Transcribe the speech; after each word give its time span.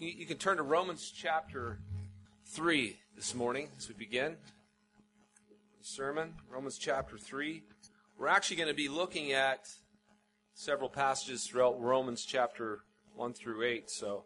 you 0.00 0.12
you 0.16 0.26
can 0.26 0.36
turn 0.36 0.58
to 0.58 0.62
Romans 0.62 1.12
chapter 1.14 1.80
3 2.46 2.96
this 3.16 3.34
morning 3.34 3.68
as 3.76 3.88
we 3.88 3.94
begin 3.94 4.36
the 5.78 5.84
sermon. 5.84 6.34
Romans 6.48 6.78
chapter 6.78 7.18
3. 7.18 7.64
We're 8.16 8.28
actually 8.28 8.58
going 8.58 8.68
to 8.68 8.74
be 8.74 8.88
looking 8.88 9.32
at 9.32 9.66
several 10.54 10.88
passages 10.88 11.46
throughout 11.46 11.80
Romans 11.80 12.24
chapter 12.24 12.80
1 13.16 13.32
through 13.32 13.64
8. 13.64 13.90
So, 13.90 14.24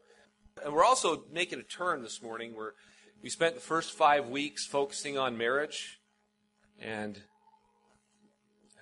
and 0.63 0.75
we're 0.75 0.85
also 0.85 1.25
making 1.33 1.59
a 1.59 1.63
turn 1.63 2.03
this 2.03 2.23
morning 2.23 2.55
where 2.55 2.75
we 3.23 3.31
spent 3.31 3.55
the 3.55 3.61
first 3.61 3.93
five 3.93 4.29
weeks 4.29 4.67
focusing 4.67 5.17
on 5.17 5.39
marriage 5.39 6.01
and 6.79 7.19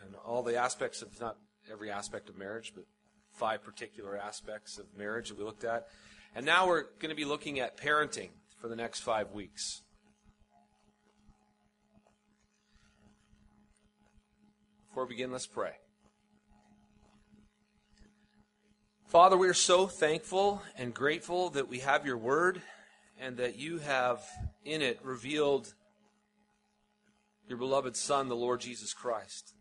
and 0.04 0.16
all 0.26 0.42
the 0.42 0.56
aspects 0.56 1.02
of 1.02 1.20
not 1.20 1.36
every 1.70 1.90
aspect 1.90 2.28
of 2.28 2.36
marriage, 2.36 2.72
but 2.74 2.84
five 3.32 3.62
particular 3.62 4.16
aspects 4.16 4.76
of 4.78 4.86
marriage 4.96 5.28
that 5.28 5.38
we 5.38 5.44
looked 5.44 5.64
at. 5.64 5.86
And 6.34 6.46
now 6.46 6.68
we're 6.68 6.84
going 7.00 7.10
to 7.10 7.16
be 7.16 7.24
looking 7.24 7.58
at 7.58 7.76
parenting 7.76 8.30
for 8.60 8.68
the 8.68 8.76
next 8.76 9.00
five 9.00 9.32
weeks. 9.32 9.82
Before 14.88 15.04
we 15.04 15.10
begin, 15.10 15.32
let's 15.32 15.46
pray. 15.46 15.72
Father, 19.06 19.36
we 19.36 19.48
are 19.48 19.54
so 19.54 19.88
thankful 19.88 20.62
and 20.76 20.94
grateful 20.94 21.50
that 21.50 21.68
we 21.68 21.80
have 21.80 22.06
your 22.06 22.16
word 22.16 22.62
and 23.18 23.36
that 23.38 23.58
you 23.58 23.78
have 23.78 24.24
in 24.64 24.82
it 24.82 25.00
revealed 25.02 25.74
your 27.48 27.58
beloved 27.58 27.96
Son, 27.96 28.28
the 28.28 28.36
Lord 28.36 28.60
Jesus 28.60 28.94
Christ. 28.94 29.54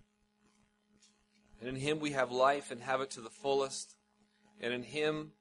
And 1.59 1.67
in 1.67 1.75
him 1.75 1.99
we 1.99 2.11
have 2.11 2.31
life 2.31 2.70
and 2.70 2.81
have 2.81 3.02
it 3.02 3.09
to 3.11 3.22
the 3.22 3.30
fullest. 3.30 3.95
And 4.61 4.72
in 4.72 4.83
him 4.83 5.31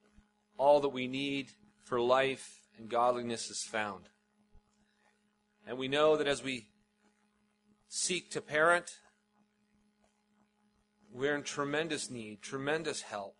all 0.59 0.81
that 0.81 0.91
we 0.91 1.07
need 1.07 1.49
for 1.85 2.01
life 2.01 2.61
and 2.77 2.91
godliness 2.91 3.49
is 3.51 3.63
found. 3.63 4.11
And 5.67 5.79
we 5.79 5.89
know 5.89 6.17
that 6.17 6.27
as 6.27 6.43
we 6.43 6.69
seek 7.89 8.31
to 8.33 8.41
parent, 8.41 8.97
we're 11.13 11.35
in 11.35 11.43
tremendous 11.43 12.11
need, 12.11 12.43
tremendous 12.43 13.03
help. 13.03 13.37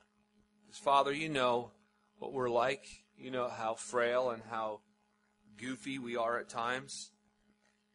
Because, 0.67 0.79
Father, 0.79 1.13
you 1.13 1.29
know 1.29 1.73
what 2.19 2.33
we're 2.33 2.51
like. 2.51 2.87
You 3.17 3.31
know 3.31 3.49
how 3.49 3.75
frail 3.75 4.31
and 4.31 4.43
how 4.51 4.81
goofy 5.57 5.99
we 5.99 6.17
are 6.17 6.39
at 6.39 6.49
times. 6.49 7.11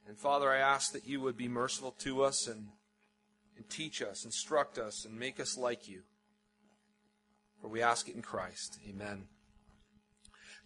And, 0.08 0.18
Father, 0.18 0.50
I 0.50 0.58
ask 0.58 0.92
that 0.94 1.08
you 1.08 1.22
would 1.22 1.38
be 1.38 1.48
merciful 1.48 1.92
to 2.00 2.24
us 2.24 2.48
and, 2.48 2.68
and 3.56 3.70
teach 3.70 4.02
us, 4.02 4.26
instruct 4.26 4.78
us, 4.78 5.06
and 5.06 5.18
make 5.18 5.40
us 5.40 5.58
like 5.58 5.88
you. 5.88 6.02
For 7.64 7.70
we 7.70 7.82
ask 7.82 8.10
it 8.10 8.16
in 8.16 8.22
Christ. 8.22 8.78
Amen. 8.90 9.24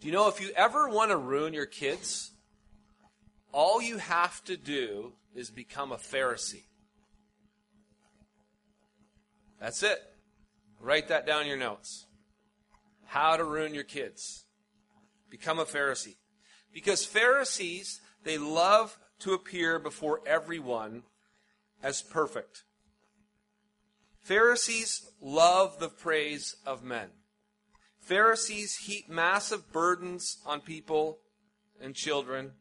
Do 0.02 0.08
you 0.08 0.14
know 0.14 0.30
if 0.30 0.42
you 0.42 0.50
ever 0.56 0.90
want 0.90 1.12
to 1.12 1.18
ruin 1.18 1.54
your 1.54 1.68
kids, 1.68 2.32
all 3.52 3.84
you 3.84 4.00
have 4.00 4.44
to 4.46 4.58
do 4.58 5.14
is 5.36 5.52
become 5.52 5.92
a 5.92 5.98
Pharisee. 5.98 6.64
That's 9.60 9.84
it. 9.84 10.00
Write 10.82 11.10
that 11.10 11.28
down 11.28 11.44
in 11.44 11.48
your 11.48 11.58
notes. 11.58 12.08
How 13.06 13.38
to 13.38 13.44
ruin 13.44 13.76
your 13.76 13.84
kids. 13.84 14.46
Become 15.30 15.60
a 15.60 15.66
Pharisee. 15.66 16.16
Because 16.74 17.06
Pharisees, 17.06 18.02
they 18.24 18.40
love 18.40 18.98
to 19.20 19.34
appear 19.34 19.78
before 19.78 20.22
everyone 20.26 21.04
as 21.84 22.02
perfect. 22.02 22.64
Pharisees 24.28 25.10
love 25.22 25.80
the 25.80 25.88
praise 25.88 26.58
of 26.66 26.84
men. 26.84 27.12
Pharisees 28.02 28.76
heap 28.76 29.08
massive 29.08 29.72
burdens 29.72 30.40
on 30.46 30.60
people 30.60 31.20
and 31.80 31.96
children 31.96 32.52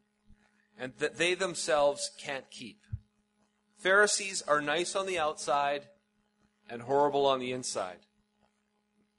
and 0.78 0.92
that 1.00 1.18
they 1.18 1.34
themselves 1.34 2.12
can't 2.20 2.48
keep. 2.52 2.78
Pharisees 3.78 4.42
are 4.42 4.60
nice 4.60 4.94
on 4.94 5.06
the 5.06 5.18
outside 5.18 5.88
and 6.70 6.82
horrible 6.82 7.26
on 7.26 7.40
the 7.40 7.50
inside. 7.50 7.98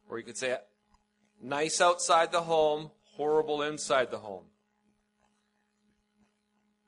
Or 0.10 0.18
you 0.18 0.24
could 0.24 0.38
say 0.38 0.56
nice 1.44 1.82
outside 1.82 2.32
the 2.32 2.44
home, 2.44 2.92
horrible 3.18 3.62
inside 3.62 4.10
the 4.10 4.20
home. 4.20 4.46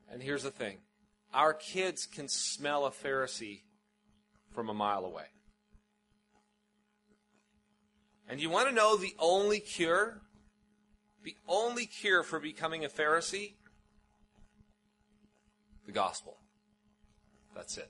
And 0.09 0.23
here's 0.23 0.43
the 0.43 0.51
thing 0.51 0.77
our 1.33 1.53
kids 1.53 2.05
can 2.05 2.29
smell 2.29 2.85
a 2.85 2.91
Pharisee 2.91 3.63
from 4.53 4.69
a 4.69 4.73
mile 4.73 5.03
away. 5.03 5.25
And 8.29 8.39
you 8.39 8.51
want 8.51 8.69
to 8.69 8.75
know 8.75 8.95
the 8.95 9.15
only 9.17 9.59
cure? 9.59 10.21
The 11.23 11.35
only 11.47 11.87
cure 11.87 12.21
for 12.21 12.39
becoming 12.39 12.85
a 12.85 12.87
Pharisee? 12.87 13.55
The 15.87 15.91
gospel. 15.91 16.37
That's 17.55 17.77
it. 17.79 17.89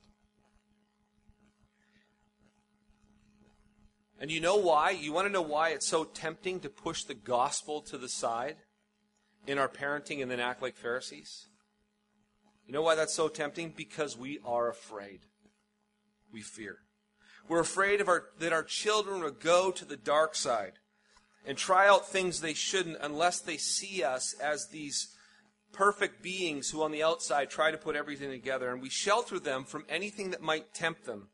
And 4.22 4.32
you 4.32 4.40
know 4.40 4.56
why? 4.56 4.92
You 4.92 5.12
want 5.12 5.28
to 5.28 5.32
know 5.32 5.42
why 5.42 5.70
it's 5.70 5.88
so 5.88 6.06
tempting 6.06 6.62
to 6.62 6.70
push 6.70 7.04
the 7.04 7.14
gospel 7.14 7.82
to 7.84 7.98
the 7.98 8.10
side 8.10 8.56
in 9.46 9.58
our 9.58 9.70
parenting 9.70 10.22
and 10.22 10.32
then 10.32 10.40
act 10.40 10.62
like 10.62 10.76
Pharisees? 10.76 11.48
You 12.66 12.74
know 12.74 12.82
why 12.82 12.96
that's 12.96 13.14
so 13.14 13.28
tempting? 13.28 13.74
Because 13.76 14.18
we 14.18 14.40
are 14.46 14.70
afraid. 14.70 15.22
We 16.32 16.42
fear. 16.42 16.80
We're 17.50 17.60
afraid 17.60 18.00
of 18.00 18.08
our, 18.08 18.26
that 18.38 18.54
our 18.54 18.64
children 18.64 19.22
will 19.22 19.32
go 19.32 19.72
to 19.72 19.84
the 19.84 19.98
dark 19.98 20.36
side 20.36 20.74
and 21.46 21.58
try 21.58 21.88
out 21.88 22.08
things 22.08 22.40
they 22.40 22.54
shouldn't 22.54 23.00
unless 23.02 23.40
they 23.40 23.58
see 23.58 24.04
us 24.04 24.36
as 24.40 24.68
these 24.68 25.16
perfect 25.74 26.22
beings 26.22 26.70
who 26.70 26.84
on 26.84 26.92
the 26.92 27.02
outside 27.02 27.50
try 27.50 27.72
to 27.72 27.78
put 27.78 27.96
everything 27.96 28.30
together. 28.30 28.72
And 28.72 28.84
we 28.84 28.90
shelter 28.90 29.40
them 29.40 29.64
from 29.64 29.86
anything 29.90 30.30
that 30.30 30.44
might 30.44 30.76
tempt 30.76 31.06
them. 31.06 31.30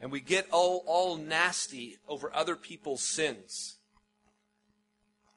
And 0.00 0.10
we 0.10 0.20
get 0.20 0.48
all, 0.50 0.82
all 0.86 1.16
nasty 1.16 1.98
over 2.08 2.34
other 2.34 2.56
people's 2.56 3.02
sins. 3.02 3.76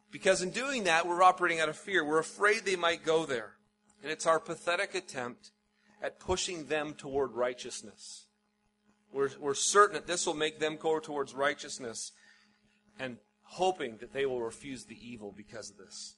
Because 0.10 0.42
in 0.42 0.50
doing 0.50 0.86
that, 0.86 1.08
we're 1.08 1.22
operating 1.22 1.60
out 1.60 1.70
of 1.70 1.78
fear. 1.78 2.04
We're 2.04 2.18
afraid 2.18 2.66
they 2.66 2.76
might 2.76 3.06
go 3.06 3.28
there. 3.28 3.54
And 4.02 4.12
it's 4.12 4.26
our 4.26 4.40
pathetic 4.40 4.96
attempt 4.96 5.52
at 6.02 6.20
pushing 6.20 6.66
them 6.66 6.96
toward 6.96 7.34
righteousness. 7.34 8.26
We're, 9.14 9.30
we're 9.40 9.54
certain 9.54 9.94
that 9.94 10.08
this 10.08 10.26
will 10.26 10.34
make 10.34 10.60
them 10.60 10.78
go 10.78 11.00
towards 11.00 11.36
righteousness 11.36 12.12
and 13.00 13.18
hoping 13.44 13.98
that 13.98 14.12
they 14.12 14.26
will 14.26 14.42
refuse 14.42 14.86
the 14.86 14.98
evil 15.00 15.34
because 15.36 15.70
of 15.70 15.78
this. 15.78 16.16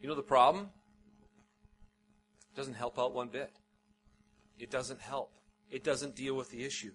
You 0.00 0.08
know 0.08 0.16
the 0.16 0.22
problem? 0.22 0.70
It 2.52 2.56
doesn't 2.56 2.74
help 2.74 2.98
out 2.98 3.14
one 3.14 3.28
bit. 3.28 3.52
It 4.58 4.70
doesn't 4.70 5.00
help. 5.00 5.32
It 5.70 5.84
doesn't 5.84 6.16
deal 6.16 6.34
with 6.34 6.50
the 6.50 6.64
issue. 6.64 6.92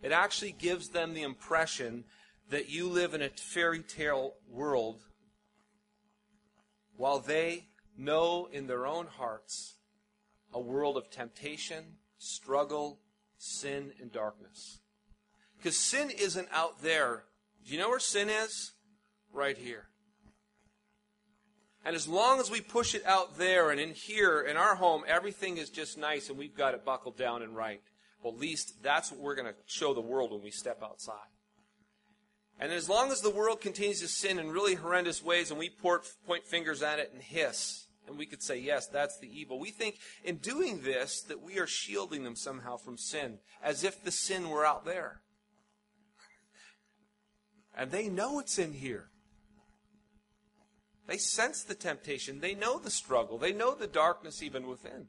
It 0.00 0.12
actually 0.12 0.52
gives 0.52 0.88
them 0.88 1.12
the 1.12 1.22
impression 1.22 2.04
that 2.50 2.68
you 2.68 2.88
live 2.88 3.14
in 3.14 3.22
a 3.22 3.28
fairy 3.28 3.82
tale 3.82 4.34
world 4.48 5.02
while 6.96 7.18
they 7.18 7.66
know 7.96 8.48
in 8.52 8.66
their 8.66 8.86
own 8.86 9.06
hearts 9.06 9.76
a 10.54 10.60
world 10.60 10.96
of 10.96 11.10
temptation, 11.10 11.84
struggle, 12.18 13.00
sin, 13.42 13.92
and 14.00 14.12
darkness. 14.12 14.78
Because 15.56 15.76
sin 15.76 16.10
isn't 16.10 16.48
out 16.52 16.80
there. 16.80 17.24
Do 17.66 17.72
you 17.72 17.78
know 17.78 17.88
where 17.88 17.98
sin 17.98 18.30
is? 18.30 18.72
Right 19.32 19.58
here. 19.58 19.88
And 21.84 21.96
as 21.96 22.06
long 22.06 22.38
as 22.38 22.50
we 22.50 22.60
push 22.60 22.94
it 22.94 23.04
out 23.04 23.38
there 23.38 23.70
and 23.70 23.80
in 23.80 23.90
here, 23.90 24.40
in 24.40 24.56
our 24.56 24.76
home, 24.76 25.02
everything 25.08 25.56
is 25.56 25.70
just 25.70 25.98
nice 25.98 26.28
and 26.28 26.38
we've 26.38 26.56
got 26.56 26.74
it 26.74 26.84
buckled 26.84 27.16
down 27.16 27.42
and 27.42 27.56
right. 27.56 27.80
Well, 28.22 28.32
at 28.32 28.38
least 28.38 28.80
that's 28.82 29.10
what 29.10 29.20
we're 29.20 29.34
going 29.34 29.48
to 29.48 29.54
show 29.66 29.92
the 29.92 30.00
world 30.00 30.30
when 30.30 30.42
we 30.42 30.52
step 30.52 30.80
outside. 30.80 31.16
And 32.60 32.70
as 32.70 32.88
long 32.88 33.10
as 33.10 33.20
the 33.20 33.30
world 33.30 33.60
continues 33.60 34.00
to 34.02 34.08
sin 34.08 34.38
in 34.38 34.52
really 34.52 34.76
horrendous 34.76 35.24
ways 35.24 35.50
and 35.50 35.58
we 35.58 35.68
point 35.70 36.46
fingers 36.46 36.80
at 36.80 37.00
it 37.00 37.10
and 37.12 37.20
hiss, 37.20 37.81
and 38.06 38.18
we 38.18 38.26
could 38.26 38.42
say, 38.42 38.58
yes, 38.58 38.86
that's 38.86 39.18
the 39.18 39.30
evil. 39.32 39.58
We 39.58 39.70
think 39.70 39.98
in 40.24 40.36
doing 40.36 40.82
this 40.82 41.22
that 41.22 41.42
we 41.42 41.58
are 41.58 41.66
shielding 41.66 42.24
them 42.24 42.36
somehow 42.36 42.76
from 42.76 42.98
sin, 42.98 43.38
as 43.62 43.84
if 43.84 44.02
the 44.02 44.10
sin 44.10 44.50
were 44.50 44.66
out 44.66 44.84
there. 44.84 45.20
And 47.76 47.90
they 47.90 48.08
know 48.08 48.38
it's 48.38 48.58
in 48.58 48.74
here. 48.74 49.08
They 51.06 51.18
sense 51.18 51.62
the 51.62 51.74
temptation. 51.74 52.40
They 52.40 52.54
know 52.54 52.78
the 52.78 52.90
struggle. 52.90 53.38
They 53.38 53.52
know 53.52 53.74
the 53.74 53.86
darkness 53.86 54.42
even 54.42 54.66
within. 54.66 55.06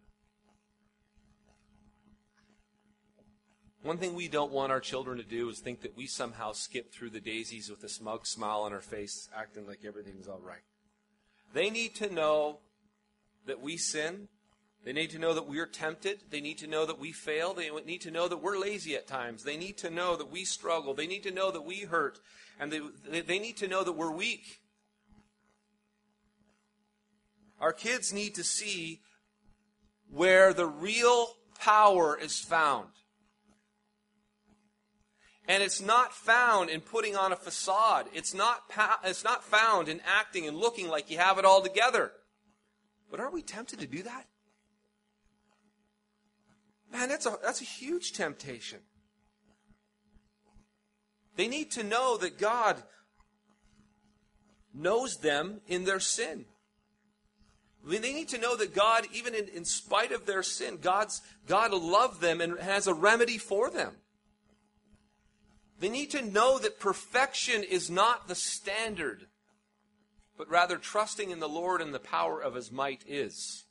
One 3.83 3.97
thing 3.97 4.15
we 4.15 4.29
don't 4.29 4.53
want 4.53 4.71
our 4.71 4.79
children 4.79 5.17
to 5.17 5.23
do 5.23 5.49
is 5.49 5.59
think 5.59 5.81
that 5.81 5.97
we 5.97 6.07
somehow 6.07 6.53
skip 6.53 6.93
through 6.93 7.09
the 7.09 7.19
daisies 7.19 7.69
with 7.69 7.83
a 7.83 7.89
smug 7.89 8.25
smile 8.25 8.61
on 8.61 8.71
our 8.71 8.79
face, 8.79 9.27
acting 9.35 9.67
like 9.67 9.83
everything's 9.85 10.27
all 10.27 10.39
right. 10.39 10.63
They 11.53 11.69
need 11.69 11.93
to 11.95 12.11
know 12.11 12.59
that 13.45 13.61
we 13.61 13.77
sin. 13.77 14.27
They 14.83 14.93
need 14.93 15.11
to 15.11 15.19
know 15.19 15.33
that 15.33 15.47
we're 15.47 15.65
tempted. 15.65 16.23
They 16.29 16.41
need 16.41 16.57
to 16.57 16.67
know 16.67 16.85
that 16.85 16.99
we 16.99 17.13
fail. 17.13 17.53
They 17.53 17.69
need 17.69 18.01
to 18.01 18.11
know 18.11 18.27
that 18.27 18.41
we're 18.41 18.57
lazy 18.57 18.95
at 18.95 19.07
times. 19.07 19.43
They 19.43 19.55
need 19.55 19.77
to 19.79 19.89
know 19.89 20.17
that 20.17 20.29
we 20.29 20.43
struggle. 20.43 20.93
They 20.93 21.07
need 21.07 21.23
to 21.23 21.31
know 21.31 21.51
that 21.51 21.63
we 21.63 21.81
hurt. 21.81 22.19
And 22.59 22.71
they, 22.71 23.21
they 23.21 23.39
need 23.39 23.57
to 23.57 23.67
know 23.67 23.83
that 23.83 23.93
we're 23.93 24.11
weak. 24.11 24.59
Our 27.61 27.71
kids 27.71 28.11
need 28.11 28.35
to 28.35 28.43
see 28.43 28.99
where 30.09 30.53
the 30.53 30.67
real 30.67 31.27
power 31.59 32.17
is 32.21 32.39
found. 32.39 32.89
And 35.47 35.63
it's 35.63 35.81
not 35.81 36.13
found 36.13 36.69
in 36.69 36.81
putting 36.81 37.15
on 37.15 37.31
a 37.31 37.37
facade. 37.37 38.07
It's 38.13 38.33
not, 38.33 38.69
pa- 38.69 38.99
it's 39.03 39.23
not 39.23 39.43
found 39.43 39.87
in 39.89 40.01
acting 40.05 40.47
and 40.47 40.57
looking 40.57 40.87
like 40.87 41.09
you 41.09 41.17
have 41.17 41.37
it 41.37 41.45
all 41.45 41.61
together. 41.61 42.11
But 43.13 43.19
aren't 43.19 43.35
we 43.35 43.43
tempted 43.43 43.79
to 43.79 43.85
do 43.85 44.01
that? 44.01 44.25
Man, 46.91 47.09
that's 47.09 47.27
a, 47.27 47.37
that's 47.43 47.61
a 47.61 47.63
huge 47.63 48.13
temptation. 48.13 48.79
They 51.35 51.47
need 51.47 51.69
to 51.73 51.83
know 51.83 52.17
that 52.17 52.39
God 52.39 52.81
knows 54.73 55.17
them 55.17 55.61
in 55.67 55.85
their 55.85 55.99
sin. 55.99 56.45
They 57.85 57.99
need 57.99 58.29
to 58.29 58.39
know 58.39 58.57
that 58.57 58.73
God, 58.73 59.05
even 59.13 59.35
in, 59.35 59.47
in 59.49 59.63
spite 59.63 60.11
of 60.11 60.25
their 60.25 60.41
sin, 60.41 60.79
God's, 60.81 61.21
God 61.45 61.71
loves 61.71 62.17
them 62.17 62.41
and 62.41 62.57
has 62.57 62.87
a 62.87 62.95
remedy 62.95 63.37
for 63.37 63.69
them. 63.69 63.93
They 65.79 65.89
need 65.89 66.09
to 66.11 66.23
know 66.23 66.57
that 66.57 66.79
perfection 66.79 67.61
is 67.61 67.91
not 67.91 68.27
the 68.27 68.33
standard, 68.33 69.27
but 70.37 70.49
rather 70.49 70.77
trusting 70.77 71.31
in 71.31 71.39
the 71.39 71.49
Lord 71.49 71.81
and 71.81 71.93
the 71.93 71.99
power 71.99 72.41
of 72.41 72.55
his 72.55 72.71
might 72.71 73.03
is. 73.07 73.65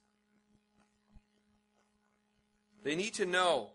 They 2.85 2.97
need 2.97 3.14
to 3.14 3.26
know 3.26 3.70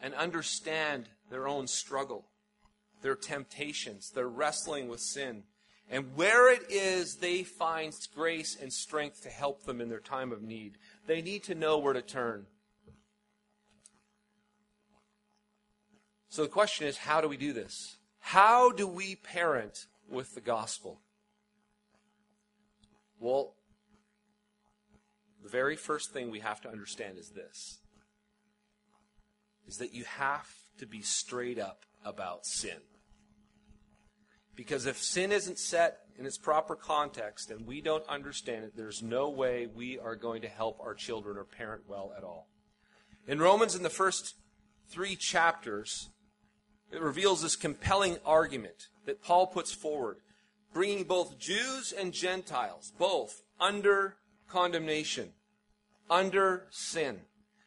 and 0.00 0.14
understand 0.14 1.08
their 1.30 1.48
own 1.48 1.66
struggle, 1.66 2.26
their 3.02 3.16
temptations, 3.16 4.10
their 4.10 4.28
wrestling 4.28 4.88
with 4.88 5.00
sin, 5.00 5.42
and 5.90 6.14
where 6.14 6.52
it 6.52 6.70
is 6.70 7.16
they 7.16 7.42
find 7.42 7.92
grace 8.14 8.56
and 8.60 8.72
strength 8.72 9.22
to 9.22 9.28
help 9.28 9.64
them 9.64 9.80
in 9.80 9.88
their 9.88 10.00
time 10.00 10.32
of 10.32 10.42
need. 10.42 10.78
They 11.06 11.22
need 11.22 11.44
to 11.44 11.54
know 11.54 11.78
where 11.78 11.94
to 11.94 12.02
turn. 12.02 12.46
So 16.28 16.42
the 16.42 16.48
question 16.48 16.86
is 16.86 16.98
how 16.98 17.20
do 17.20 17.28
we 17.28 17.36
do 17.36 17.52
this? 17.52 17.97
How 18.18 18.70
do 18.70 18.86
we 18.86 19.16
parent 19.16 19.86
with 20.08 20.34
the 20.34 20.40
gospel? 20.40 21.00
Well, 23.18 23.54
the 25.42 25.48
very 25.48 25.76
first 25.76 26.12
thing 26.12 26.30
we 26.30 26.40
have 26.40 26.60
to 26.62 26.68
understand 26.68 27.18
is 27.18 27.30
this 27.30 27.78
is 29.66 29.76
that 29.78 29.92
you 29.92 30.04
have 30.04 30.48
to 30.78 30.86
be 30.86 31.02
straight 31.02 31.58
up 31.58 31.84
about 32.04 32.46
sin. 32.46 32.78
Because 34.56 34.86
if 34.86 34.96
sin 34.96 35.30
isn't 35.30 35.58
set 35.58 35.98
in 36.18 36.26
its 36.26 36.38
proper 36.38 36.74
context 36.74 37.50
and 37.50 37.66
we 37.66 37.80
don't 37.80 38.06
understand 38.08 38.64
it, 38.64 38.74
there's 38.74 39.02
no 39.02 39.28
way 39.28 39.66
we 39.66 39.98
are 39.98 40.16
going 40.16 40.42
to 40.42 40.48
help 40.48 40.80
our 40.80 40.94
children 40.94 41.36
or 41.36 41.44
parent 41.44 41.82
well 41.86 42.12
at 42.16 42.24
all. 42.24 42.48
In 43.26 43.38
Romans, 43.38 43.74
in 43.74 43.82
the 43.82 43.90
first 43.90 44.34
three 44.88 45.14
chapters, 45.14 46.08
it 46.90 47.00
reveals 47.00 47.42
this 47.42 47.56
compelling 47.56 48.18
argument 48.24 48.88
that 49.06 49.22
Paul 49.22 49.46
puts 49.46 49.72
forward, 49.72 50.18
bringing 50.72 51.04
both 51.04 51.38
Jews 51.38 51.92
and 51.92 52.12
Gentiles, 52.12 52.92
both 52.98 53.42
under 53.60 54.16
condemnation, 54.48 55.32
under 56.10 56.66
sin. 56.70 57.20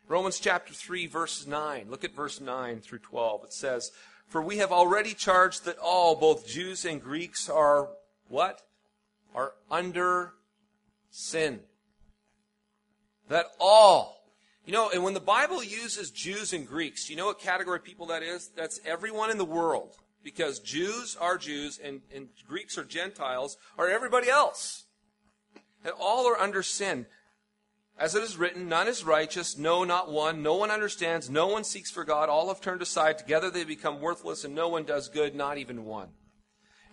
Romans 0.07 0.39
chapter 0.39 0.73
3, 0.73 1.07
verse 1.07 1.47
9. 1.47 1.88
Look 1.89 2.03
at 2.03 2.15
verse 2.15 2.41
9 2.41 2.81
through 2.81 3.00
12. 3.00 3.45
It 3.45 3.53
says, 3.53 3.91
For 4.27 4.41
we 4.41 4.57
have 4.57 4.71
already 4.71 5.13
charged 5.13 5.65
that 5.65 5.77
all, 5.77 6.15
both 6.15 6.47
Jews 6.47 6.83
and 6.83 7.01
Greeks, 7.01 7.50
are 7.50 7.89
what? 8.27 8.62
Are 9.33 9.53
under 9.69 10.33
sin. 11.12 11.62
That 13.29 13.45
all, 13.59 14.20
you 14.66 14.74
know, 14.74 14.90
and 14.90 15.04
when 15.04 15.13
the 15.13 15.19
Bible 15.19 15.63
uses 15.63 16.12
Jews 16.12 16.54
and 16.54 16.68
Greeks, 16.68 17.10
you 17.10 17.16
know 17.16 17.25
what 17.28 17.40
category 17.40 17.78
of 17.78 17.84
people 17.84 18.08
that 18.08 18.22
is? 18.22 18.50
That's 18.56 18.80
everyone 18.86 19.31
in 19.31 19.38
the 19.38 19.46
world. 19.46 19.96
Because 20.24 20.60
Jews 20.60 21.18
are 21.19 21.38
Jews 21.38 21.80
and, 21.84 22.02
and 22.13 22.30
Greeks 22.48 22.78
are 22.78 22.84
Gentiles, 22.84 23.58
or 23.75 23.90
everybody 23.90 24.30
else. 24.30 24.86
And 25.84 25.94
all 26.00 26.28
are 26.28 26.40
under 26.40 26.62
sin. 26.62 27.08
As 27.98 28.13
it 28.13 28.24
is 28.24 28.38
written, 28.38 28.69
none 28.69 28.88
is 28.88 29.04
righteous, 29.04 29.58
no, 29.58 29.84
not 29.84 30.12
one. 30.12 30.44
No 30.44 30.56
one 30.56 30.69
understands, 30.69 31.30
no 31.30 31.48
one 31.48 31.64
seeks 31.64 31.90
for 31.90 32.04
God. 32.04 32.30
All 32.30 32.48
have 32.50 32.62
turned 32.62 32.81
aside. 32.84 33.18
Together 33.18 33.50
they 33.50 33.64
become 33.64 34.00
worthless, 34.00 34.44
and 34.44 34.54
no 34.54 34.69
one 34.69 34.84
does 34.84 35.10
good, 35.10 35.34
not 35.34 35.57
even 35.57 35.86
one. 35.86 36.10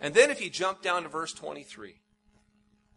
And 0.01 0.13
then 0.13 0.31
if 0.31 0.41
you 0.41 0.49
jump 0.49 0.81
down 0.81 1.03
to 1.03 1.09
verse 1.09 1.33
23, 1.33 2.01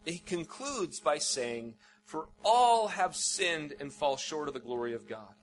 he 0.04 0.18
concludes 0.18 1.00
by 1.00 1.18
saying, 1.18 1.74
for 2.04 2.28
all 2.44 2.88
have 2.88 3.16
sinned 3.16 3.74
and 3.80 3.92
fall 3.92 4.16
short 4.16 4.48
of 4.48 4.54
the 4.54 4.60
glory 4.60 4.94
of 4.94 5.08
God. 5.08 5.34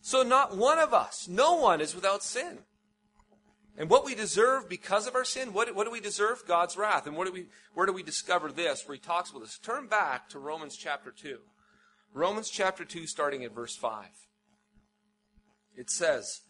So 0.00 0.22
not 0.22 0.56
one 0.56 0.78
of 0.78 0.92
us, 0.92 1.28
no 1.28 1.54
one 1.54 1.80
is 1.80 1.94
without 1.94 2.22
sin. 2.22 2.58
And 3.76 3.88
what 3.88 4.04
we 4.04 4.14
deserve 4.14 4.68
because 4.68 5.06
of 5.06 5.14
our 5.14 5.24
sin, 5.24 5.52
what, 5.52 5.74
what 5.74 5.84
do 5.84 5.90
we 5.90 6.00
deserve? 6.00 6.42
God's 6.46 6.76
wrath. 6.76 7.06
And 7.06 7.16
do 7.16 7.32
we, 7.32 7.46
where 7.72 7.86
do 7.86 7.92
we 7.92 8.02
discover 8.02 8.52
this? 8.52 8.86
Where 8.86 8.94
he 8.94 9.00
talks 9.00 9.30
about 9.30 9.40
this. 9.40 9.58
Turn 9.58 9.86
back 9.86 10.28
to 10.30 10.38
Romans 10.38 10.76
chapter 10.76 11.10
2. 11.10 11.38
Romans 12.12 12.50
chapter 12.50 12.84
2, 12.84 13.06
starting 13.06 13.44
at 13.44 13.54
verse 13.54 13.74
5. 13.74 14.04
It 15.74 15.88
says, 15.88 16.42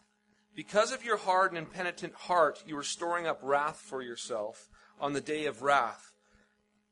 Because 0.57 0.91
of 0.91 1.05
your 1.05 1.17
hard 1.17 1.53
and 1.53 1.59
impenitent 1.59 2.15
heart, 2.15 2.65
you 2.67 2.77
are 2.77 2.83
storing 2.83 3.29
up 3.29 3.39
wrath 3.41 3.77
for 3.77 4.03
yourself 4.03 4.69
on 5.01 5.13
the 5.13 5.21
day 5.21 5.47
of 5.47 5.63
wrath 5.63 6.12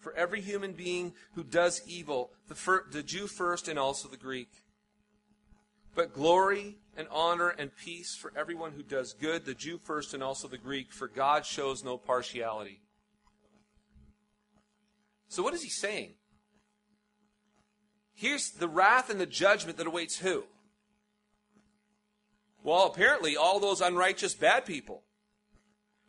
for 0.00 0.14
every 0.14 0.40
human 0.40 0.72
being 0.72 1.12
who 1.34 1.44
does 1.44 1.82
evil, 1.86 2.32
the, 2.48 2.54
fir- 2.54 2.86
the 2.90 3.02
Jew 3.02 3.26
first 3.26 3.68
and 3.68 3.78
also 3.78 4.08
the 4.08 4.16
Greek. 4.16 4.48
But 5.94 6.14
glory 6.14 6.78
and 6.96 7.06
honor 7.10 7.48
and 7.48 7.70
peace 7.76 8.16
for 8.16 8.32
everyone 8.36 8.72
who 8.72 8.82
does 8.82 9.12
good, 9.12 9.44
the 9.44 9.54
Jew 9.54 9.78
first 9.78 10.14
and 10.14 10.22
also 10.22 10.48
the 10.48 10.58
Greek, 10.58 10.92
for 10.92 11.08
God 11.08 11.44
shows 11.44 11.84
no 11.84 11.98
partiality. 11.98 12.80
So, 15.28 15.42
what 15.42 15.54
is 15.54 15.62
he 15.62 15.68
saying? 15.68 16.14
Here's 18.14 18.50
the 18.50 18.68
wrath 18.68 19.10
and 19.10 19.20
the 19.20 19.26
judgment 19.26 19.78
that 19.78 19.86
awaits 19.86 20.18
who? 20.18 20.44
Well, 22.62 22.86
apparently, 22.86 23.36
all 23.36 23.60
those 23.60 23.80
unrighteous 23.80 24.34
bad 24.34 24.66
people. 24.66 25.02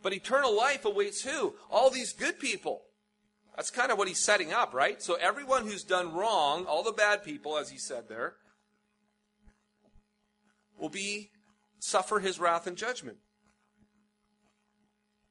But 0.01 0.13
eternal 0.13 0.55
life 0.55 0.85
awaits 0.85 1.21
who? 1.21 1.55
All 1.69 1.89
these 1.89 2.13
good 2.13 2.39
people. 2.39 2.81
That's 3.55 3.69
kind 3.69 3.91
of 3.91 3.97
what 3.97 4.07
he's 4.07 4.19
setting 4.19 4.53
up, 4.53 4.73
right? 4.73 5.01
So 5.01 5.15
everyone 5.15 5.67
who's 5.67 5.83
done 5.83 6.13
wrong, 6.13 6.65
all 6.65 6.83
the 6.83 6.91
bad 6.91 7.23
people, 7.23 7.57
as 7.57 7.69
he 7.69 7.77
said 7.77 8.07
there, 8.07 8.35
will 10.79 10.89
be 10.89 11.31
suffer 11.79 12.19
his 12.19 12.39
wrath 12.39 12.65
and 12.67 12.77
judgment. 12.77 13.17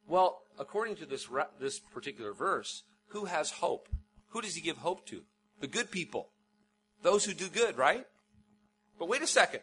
Well, 0.06 0.42
according 0.58 0.96
to 0.96 1.06
this 1.06 1.28
this 1.58 1.78
particular 1.78 2.32
verse, 2.32 2.82
who 3.08 3.24
has 3.24 3.50
hope? 3.50 3.88
Who 4.28 4.40
does 4.40 4.54
he 4.54 4.60
give 4.60 4.78
hope 4.78 5.06
to? 5.06 5.22
The 5.60 5.66
good 5.66 5.90
people, 5.90 6.30
those 7.02 7.24
who 7.24 7.34
do 7.34 7.48
good, 7.48 7.76
right? 7.76 8.06
But 8.98 9.08
wait 9.08 9.22
a 9.22 9.26
second. 9.26 9.60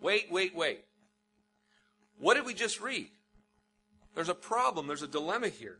Wait, 0.00 0.30
wait, 0.30 0.54
wait. 0.54 0.84
What 2.18 2.34
did 2.34 2.46
we 2.46 2.54
just 2.54 2.80
read? 2.80 3.08
There's 4.14 4.28
a 4.28 4.34
problem. 4.34 4.86
There's 4.86 5.02
a 5.02 5.08
dilemma 5.08 5.48
here. 5.48 5.78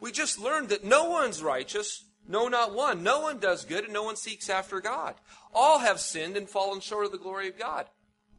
We 0.00 0.12
just 0.12 0.38
learned 0.38 0.70
that 0.70 0.84
no 0.84 1.04
one's 1.04 1.42
righteous, 1.42 2.04
no, 2.26 2.48
not 2.48 2.74
one. 2.74 3.02
No 3.02 3.20
one 3.20 3.38
does 3.38 3.64
good, 3.64 3.84
and 3.84 3.92
no 3.92 4.02
one 4.02 4.16
seeks 4.16 4.48
after 4.48 4.80
God. 4.80 5.14
All 5.52 5.80
have 5.80 6.00
sinned 6.00 6.36
and 6.36 6.48
fallen 6.48 6.80
short 6.80 7.06
of 7.06 7.12
the 7.12 7.18
glory 7.18 7.48
of 7.48 7.58
God. 7.58 7.86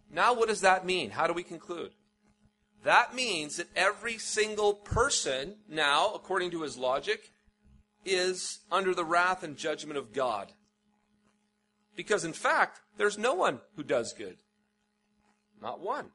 Now, 0.09 0.33
what 0.33 0.47
does 0.47 0.61
that 0.61 0.85
mean? 0.85 1.11
How 1.11 1.27
do 1.27 1.33
we 1.33 1.43
conclude? 1.43 1.91
That 2.83 3.13
means 3.13 3.57
that 3.57 3.67
every 3.75 4.17
single 4.17 4.73
person 4.73 5.57
now, 5.69 6.11
according 6.13 6.51
to 6.51 6.63
his 6.63 6.77
logic, 6.77 7.31
is 8.05 8.61
under 8.71 8.95
the 8.95 9.05
wrath 9.05 9.43
and 9.43 9.55
judgment 9.55 9.97
of 9.97 10.13
God. 10.13 10.51
Because 11.95 12.25
in 12.25 12.33
fact, 12.33 12.79
there's 12.97 13.17
no 13.17 13.33
one 13.33 13.59
who 13.75 13.83
does 13.83 14.13
good. 14.13 14.37
Not 15.61 15.79
one. 15.81 16.07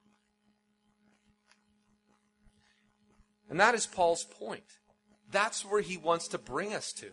And 3.49 3.61
that 3.61 3.75
is 3.75 3.87
Paul's 3.87 4.25
point. 4.25 4.65
That's 5.31 5.65
where 5.65 5.81
he 5.81 5.97
wants 5.97 6.29
to 6.29 6.39
bring 6.39 6.75
us 6.75 6.93
to. 6.95 7.11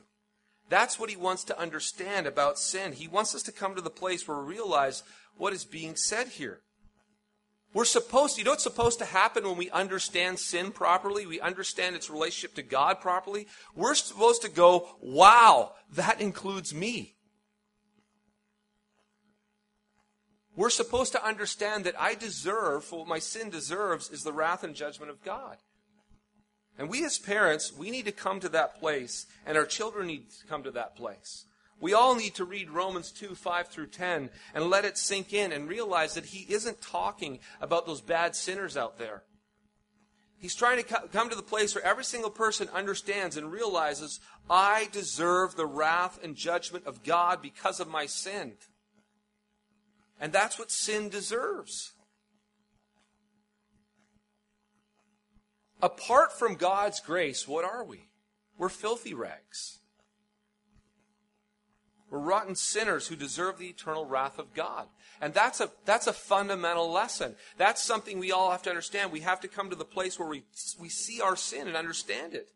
That's 0.69 0.99
what 0.99 1.09
he 1.09 1.15
wants 1.15 1.43
to 1.45 1.59
understand 1.59 2.25
about 2.25 2.57
sin. 2.57 2.93
He 2.93 3.07
wants 3.07 3.35
us 3.35 3.43
to 3.43 3.51
come 3.51 3.75
to 3.75 3.81
the 3.81 3.89
place 3.89 4.27
where 4.27 4.37
we 4.39 4.53
realize 4.53 5.03
what 5.37 5.53
is 5.53 5.65
being 5.65 5.95
said 5.95 6.27
here. 6.29 6.61
We're 7.73 7.85
supposed 7.85 8.37
you 8.37 8.43
know 8.43 8.51
what's 8.51 8.63
supposed 8.63 8.99
to 8.99 9.05
happen 9.05 9.43
when 9.43 9.57
we 9.57 9.71
understand 9.71 10.39
sin 10.39 10.71
properly? 10.71 11.25
We 11.25 11.41
understand 11.41 11.95
its 11.95 12.09
relationship 12.09 12.55
to 12.55 12.61
God 12.61 13.01
properly? 13.01 13.47
We're 13.75 13.95
supposed 13.95 14.43
to 14.43 14.49
go, 14.49 14.89
wow, 15.01 15.73
that 15.93 16.21
includes 16.21 16.73
me. 16.73 17.15
We're 20.55 20.69
supposed 20.69 21.13
to 21.13 21.25
understand 21.25 21.83
that 21.85 21.99
I 21.99 22.13
deserve, 22.13 22.91
what 22.91 23.07
my 23.07 23.17
sin 23.17 23.49
deserves, 23.49 24.11
is 24.11 24.23
the 24.23 24.33
wrath 24.33 24.63
and 24.63 24.75
judgment 24.75 25.09
of 25.09 25.23
God. 25.23 25.57
And 26.77 26.89
we 26.89 27.05
as 27.05 27.19
parents, 27.19 27.71
we 27.71 27.91
need 27.91 28.05
to 28.05 28.11
come 28.11 28.39
to 28.39 28.49
that 28.49 28.79
place, 28.79 29.27
and 29.45 29.57
our 29.57 29.65
children 29.65 30.07
need 30.07 30.29
to 30.31 30.47
come 30.47 30.63
to 30.63 30.71
that 30.71 30.95
place. 30.95 31.45
We 31.79 31.93
all 31.93 32.15
need 32.15 32.35
to 32.35 32.45
read 32.45 32.69
Romans 32.69 33.11
2, 33.11 33.35
5 33.35 33.67
through 33.67 33.87
10 33.87 34.29
and 34.55 34.69
let 34.69 34.85
it 34.85 34.97
sink 34.97 35.33
in 35.33 35.51
and 35.51 35.67
realize 35.67 36.13
that 36.13 36.27
he 36.27 36.51
isn't 36.51 36.81
talking 36.81 37.39
about 37.61 37.85
those 37.85 38.01
bad 38.01 38.35
sinners 38.35 38.77
out 38.77 38.97
there. 38.97 39.23
He's 40.37 40.55
trying 40.55 40.83
to 40.83 40.83
come 40.83 41.29
to 41.29 41.35
the 41.35 41.41
place 41.41 41.73
where 41.73 41.85
every 41.85 42.03
single 42.03 42.29
person 42.29 42.67
understands 42.73 43.37
and 43.37 43.51
realizes, 43.51 44.19
I 44.49 44.89
deserve 44.91 45.55
the 45.55 45.65
wrath 45.65 46.19
and 46.21 46.35
judgment 46.35 46.85
of 46.85 47.03
God 47.03 47.41
because 47.41 47.79
of 47.79 47.87
my 47.87 48.07
sin. 48.07 48.53
And 50.19 50.33
that's 50.33 50.59
what 50.59 50.69
sin 50.69 51.09
deserves. 51.09 51.92
Apart 55.83 56.31
from 56.31 56.55
God's 56.55 57.01
grace, 57.01 57.45
what 57.45 57.65
are 57.65 57.83
we? 57.83 58.07
We're 58.57 58.69
filthy 58.69 59.13
rags. 59.13 59.79
We're 62.09 62.19
rotten 62.19 62.55
sinners 62.55 63.07
who 63.07 63.17
deserve 63.17 63.57
the 63.57 63.67
eternal 63.67 64.05
wrath 64.05 64.39
of 64.39 64.53
God. 64.53 64.87
And 65.19 65.33
that's 65.33 65.59
a, 65.59 65.69
that's 65.83 66.07
a 66.07 66.13
fundamental 66.13 66.89
lesson. 66.89 67.35
That's 67.57 67.83
something 67.83 68.17
we 68.17 68.31
all 68.31 68.51
have 68.51 68.61
to 68.61 68.69
understand. 68.69 69.11
We 69.11 69.19
have 69.21 69.41
to 69.41 69.49
come 69.49 69.69
to 69.71 69.75
the 69.75 69.83
place 69.83 70.17
where 70.17 70.29
we, 70.29 70.43
we 70.79 70.87
see 70.87 71.19
our 71.19 71.35
sin 71.35 71.67
and 71.67 71.75
understand 71.75 72.33
it. 72.33 72.47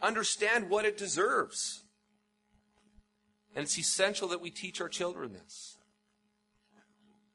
Understand 0.00 0.70
what 0.70 0.84
it 0.84 0.96
deserves. 0.96 1.82
And 3.56 3.64
it's 3.64 3.76
essential 3.76 4.28
that 4.28 4.40
we 4.40 4.50
teach 4.50 4.80
our 4.80 4.88
children 4.88 5.32
this. 5.32 5.78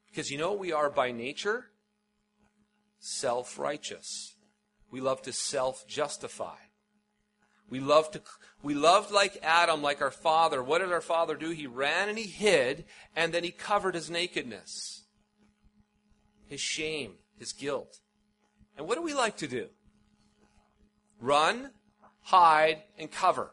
Because 0.10 0.32
you 0.32 0.38
know, 0.38 0.54
we 0.54 0.72
are 0.72 0.90
by 0.90 1.12
nature 1.12 1.66
self 3.00 3.60
righteous. 3.60 4.37
We 4.92 5.02
love 5.02 5.22
to 5.24 5.34
self 5.34 5.88
justify. 5.88 6.56
We 7.70 7.80
love 7.80 8.12
to, 8.12 8.22
we 8.64 8.74
loved 8.74 9.12
like 9.12 9.38
Adam, 9.44 9.82
like 9.82 10.02
our 10.02 10.12
father. 10.12 10.64
What 10.64 10.80
did 10.80 10.92
our 10.92 11.02
father 11.02 11.36
do? 11.36 11.50
He 11.50 11.68
ran 11.68 12.08
and 12.08 12.18
he 12.18 12.28
hid, 12.28 12.86
and 13.16 13.34
then 13.34 13.44
he 13.44 13.52
covered 13.52 13.94
his 13.94 14.10
nakedness, 14.10 15.04
his 16.48 16.62
shame, 16.62 17.16
his 17.38 17.52
guilt. 17.52 18.00
And 18.78 18.88
what 18.88 18.96
do 18.96 19.02
we 19.02 19.14
like 19.14 19.38
to 19.38 19.48
do? 19.48 19.68
Run, 21.20 21.72
hide, 22.22 22.84
and 22.98 23.12
cover. 23.12 23.52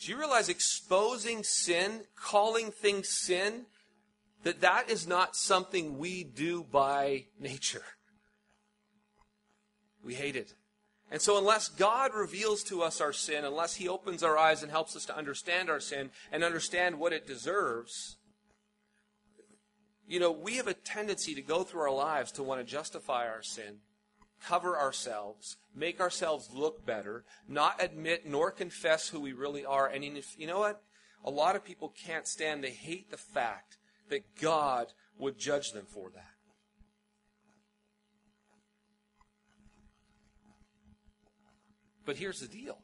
Do 0.00 0.10
you 0.10 0.18
realize 0.18 0.48
exposing 0.48 1.44
sin, 1.44 2.02
calling 2.14 2.70
things 2.70 3.08
sin, 3.08 3.66
that 4.44 4.60
that 4.60 4.88
is 4.88 5.06
not 5.06 5.36
something 5.36 5.98
we 5.98 6.22
do 6.22 6.62
by 6.62 7.26
nature? 7.38 7.84
We 10.04 10.14
hate 10.14 10.36
it. 10.36 10.54
And 11.10 11.20
so, 11.20 11.38
unless 11.38 11.68
God 11.68 12.12
reveals 12.14 12.62
to 12.64 12.82
us 12.82 13.00
our 13.00 13.12
sin, 13.12 13.44
unless 13.44 13.76
He 13.76 13.88
opens 13.88 14.22
our 14.22 14.38
eyes 14.38 14.62
and 14.62 14.70
helps 14.70 14.96
us 14.96 15.04
to 15.06 15.16
understand 15.16 15.68
our 15.68 15.80
sin 15.80 16.10
and 16.32 16.44
understand 16.44 16.98
what 16.98 17.12
it 17.12 17.26
deserves, 17.26 18.16
you 20.06 20.20
know, 20.20 20.32
we 20.32 20.56
have 20.56 20.66
a 20.66 20.74
tendency 20.74 21.34
to 21.34 21.42
go 21.42 21.62
through 21.62 21.82
our 21.82 21.94
lives 21.94 22.32
to 22.32 22.42
want 22.42 22.60
to 22.60 22.66
justify 22.66 23.26
our 23.26 23.42
sin, 23.42 23.78
cover 24.42 24.78
ourselves, 24.78 25.56
make 25.74 26.00
ourselves 26.00 26.50
look 26.52 26.84
better, 26.84 27.24
not 27.48 27.82
admit 27.82 28.26
nor 28.26 28.50
confess 28.50 29.08
who 29.08 29.20
we 29.20 29.32
really 29.32 29.64
are. 29.64 29.86
And 29.86 30.04
you 30.36 30.46
know 30.46 30.58
what? 30.58 30.82
A 31.24 31.30
lot 31.30 31.56
of 31.56 31.64
people 31.64 31.94
can't 32.04 32.26
stand, 32.26 32.62
they 32.62 32.70
hate 32.70 33.10
the 33.10 33.16
fact 33.16 33.78
that 34.10 34.36
God 34.40 34.92
would 35.18 35.38
judge 35.38 35.72
them 35.72 35.86
for 35.86 36.10
that. 36.10 36.34
But 42.04 42.16
here's 42.16 42.40
the 42.40 42.48
deal. 42.48 42.78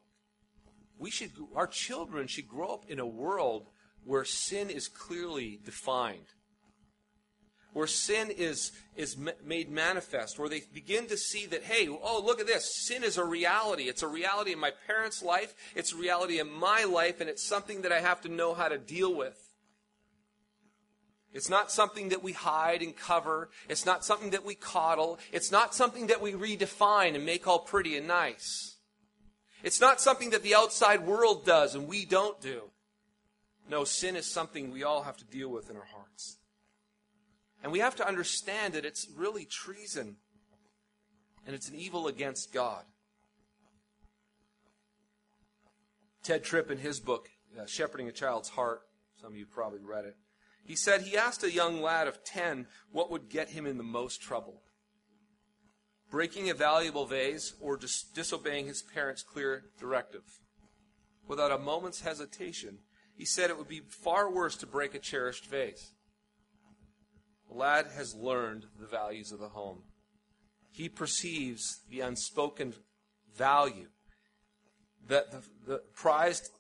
We 0.99 1.11
should, 1.11 1.33
our 1.55 1.67
children 1.67 2.27
should 2.27 2.49
grow 2.49 2.69
up 2.69 2.85
in 2.89 2.99
a 2.99 3.07
world 3.07 3.67
where 4.05 4.25
sin 4.25 4.71
is 4.71 4.89
clearly 4.89 5.61
defined. 5.65 6.27
Where 7.73 7.87
sin 7.87 8.31
is, 8.31 8.73
is 8.97 9.17
made 9.45 9.71
manifest, 9.71 10.39
where 10.39 10.49
they 10.49 10.63
begin 10.75 11.07
to 11.07 11.17
see 11.17 11.47
that, 11.47 11.63
hey, 11.63 11.89
oh, 11.89 12.23
look 12.25 12.41
at 12.41 12.47
this. 12.47 12.87
Sin 12.87 13.05
is 13.05 13.17
a 13.17 13.25
reality. 13.25 13.85
It's 13.85 14.03
a 14.03 14.09
reality 14.09 14.53
in 14.53 14.59
my 14.59 14.73
parents' 14.87 15.23
life. 15.23 15.55
It's 15.77 15.93
a 15.93 15.97
reality 15.97 16.41
in 16.41 16.51
my 16.51 16.85
life, 16.85 17.21
and 17.21 17.31
it's 17.31 17.47
something 17.47 17.83
that 17.83 17.93
I 17.93 18.01
have 18.01 18.23
to 18.23 18.29
know 18.29 18.55
how 18.55 18.69
to 18.69 18.77
deal 18.77 19.15
with. 19.15 19.39
It's 21.33 21.49
not 21.49 21.71
something 21.71 22.09
that 22.09 22.23
we 22.23 22.33
hide 22.33 22.83
and 22.83 22.97
cover. 22.97 23.51
It's 23.69 23.87
not 23.87 24.05
something 24.05 24.31
that 24.31 24.45
we 24.45 24.55
coddle. 24.55 25.19
It's 25.33 25.53
not 25.53 25.75
something 25.75 26.09
that 26.09 26.21
we 26.21 26.33
redefine 26.33 27.15
and 27.15 27.25
make 27.25 27.47
all 27.47 27.61
pretty 27.61 27.97
and 27.97 28.09
nice. 28.09 28.77
It's 29.63 29.81
not 29.81 30.01
something 30.01 30.31
that 30.31 30.43
the 30.43 30.55
outside 30.55 31.07
world 31.07 31.45
does 31.45 31.75
and 31.75 31.87
we 31.87 32.05
don't 32.05 32.41
do. 32.41 32.63
No, 33.69 33.85
sin 33.85 34.17
is 34.17 34.27
something 34.27 34.73
we 34.73 34.83
all 34.83 35.03
have 35.03 35.17
to 35.19 35.25
deal 35.25 35.49
with 35.49 35.71
in 35.71 35.77
our 35.77 35.85
hearts. 35.85 36.39
And 37.63 37.71
we 37.71 37.79
have 37.79 37.95
to 37.97 38.09
understand 38.09 38.75
that 38.75 38.85
it's 38.85 39.07
really 39.15 39.45
treason 39.45 40.17
and 41.47 41.55
it's 41.55 41.69
an 41.69 41.77
evil 41.77 42.09
against 42.09 42.53
God. 42.53 42.85
Tedd 46.25 46.43
Tripp, 46.43 46.71
in 46.71 46.79
his 46.79 47.01
book, 47.01 47.31
uh, 47.59 47.67
Shepherding 47.67 48.09
a 48.09 48.13
Child's 48.13 48.49
Heart, 48.49 48.83
some 49.21 49.33
of 49.33 49.39
you 49.39 49.47
probably 49.47 49.81
read 49.81 50.05
it, 50.05 50.17
he 50.65 50.77
said 50.77 51.03
he 51.03 51.17
asked 51.17 51.43
a 51.43 51.53
young 51.53 51.81
lad 51.81 52.07
of 52.07 52.25
10 52.25 52.67
what 52.93 53.11
would 53.11 53.29
get 53.29 53.51
him 53.51 53.67
in 53.67 53.77
the 53.77 53.83
most 53.83 54.21
trouble 54.21 54.63
breaking 56.11 56.51
a 56.51 56.55
valuable 56.55 57.07
vase, 57.07 57.55
or 57.61 57.77
dis- 57.77 58.03
disobeying 58.03 58.67
his 58.67 58.83
parents' 58.83 59.23
clear 59.23 59.65
directive. 59.79 60.25
Without 61.27 61.53
a 61.53 61.59
moment's 61.59 62.01
hesitation, 62.01 62.79
he 63.15 63.25
said 63.25 63.51
it 63.51 63.59
would 63.59 63.69
be 63.69 63.81
far 63.89 64.31
worse 64.31 64.57
to 64.57 64.67
break 64.67 64.95
a 64.95 64.99
cherished 64.99 65.47
vase. 65.47 65.93
The 67.49 67.57
lad 67.57 67.87
has 67.95 68.15
learned 68.15 68.67
the 68.79 68.87
values 68.87 69.33
of 69.33 69.39
the 69.39 69.49
home. 69.49 69.83
He 70.73 70.89
perceives 70.89 71.81
the 71.89 72.01
unspoken 72.01 72.75
value 73.37 73.89
that 75.09 75.31
the, 75.31 75.43
the 75.67 75.83
prized 75.95 76.51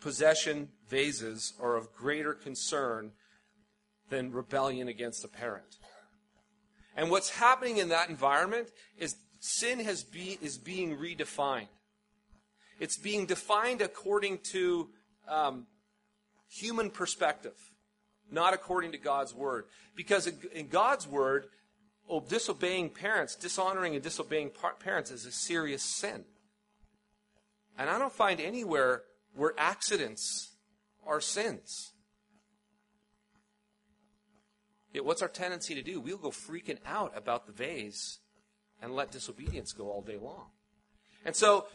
possession 0.00 0.68
vases 0.88 1.54
are 1.60 1.76
of 1.76 1.92
greater 1.92 2.34
concern 2.34 3.12
than 4.10 4.32
rebellion 4.32 4.88
against 4.88 5.24
a 5.24 5.28
parent. 5.28 5.78
And 6.96 7.10
what's 7.10 7.30
happening 7.30 7.78
in 7.78 7.88
that 7.88 8.10
environment 8.10 8.68
is 8.98 9.16
sin 9.38 9.80
has 9.80 10.04
be, 10.04 10.38
is 10.42 10.58
being 10.58 10.98
redefined. 10.98 11.68
It's 12.78 12.98
being 12.98 13.26
defined 13.26 13.80
according 13.80 14.38
to 14.52 14.88
um, 15.28 15.66
human 16.48 16.90
perspective, 16.90 17.56
not 18.30 18.54
according 18.54 18.92
to 18.92 18.98
God's 18.98 19.34
word. 19.34 19.64
Because 19.94 20.26
in 20.54 20.68
God's 20.68 21.06
word, 21.06 21.46
disobeying 22.28 22.90
parents, 22.90 23.36
dishonoring 23.36 23.94
and 23.94 24.02
disobeying 24.02 24.50
parents 24.80 25.10
is 25.10 25.26
a 25.26 25.32
serious 25.32 25.82
sin. 25.82 26.24
And 27.78 27.88
I 27.88 27.98
don't 27.98 28.12
find 28.12 28.40
anywhere 28.40 29.02
where 29.34 29.54
accidents 29.56 30.56
are 31.06 31.20
sins. 31.20 31.92
Yet 34.92 35.04
what's 35.04 35.22
our 35.22 35.28
tendency 35.28 35.74
to 35.74 35.82
do? 35.82 36.00
We'll 36.00 36.18
go 36.18 36.30
freaking 36.30 36.78
out 36.84 37.16
about 37.16 37.46
the 37.46 37.52
vase 37.52 38.18
and 38.82 38.94
let 38.94 39.12
disobedience 39.12 39.72
go 39.72 39.90
all 39.90 40.02
day 40.02 40.18
long. 40.20 40.46
And 41.24 41.36
so 41.36 41.66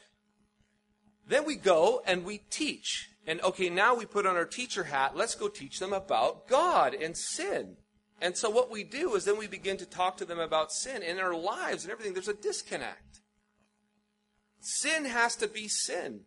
then 1.28 1.46
we 1.46 1.56
go 1.56 2.02
and 2.06 2.26
we 2.26 2.40
teach. 2.50 3.10
And 3.28 3.42
okay, 3.42 3.70
now 3.70 3.96
we 3.96 4.06
put 4.06 4.26
on 4.26 4.36
our 4.36 4.46
teacher 4.46 4.84
hat. 4.84 5.16
Let's 5.16 5.36
go 5.36 5.48
teach 5.48 5.80
them 5.80 5.94
about 5.94 6.48
God 6.48 6.94
and 6.94 7.16
sin. 7.16 7.78
And 8.22 8.38
so 8.38 8.50
what 8.50 8.72
we 8.72 8.84
do 8.84 9.16
is 9.16 9.26
then 9.26 9.38
we 9.38 9.48
begin 9.48 9.78
to 9.78 9.86
talk 9.86 10.18
to 10.18 10.26
them 10.26 10.40
about 10.40 10.72
sin 10.72 11.02
in 11.02 11.20
our 11.20 11.36
lives 11.36 11.84
and 11.84 11.92
everything. 11.92 12.14
There's 12.14 12.28
a 12.28 12.34
disconnect. 12.34 13.22
Sin 14.60 15.06
has 15.06 15.36
to 15.38 15.48
be 15.48 15.68
sin 15.68 16.22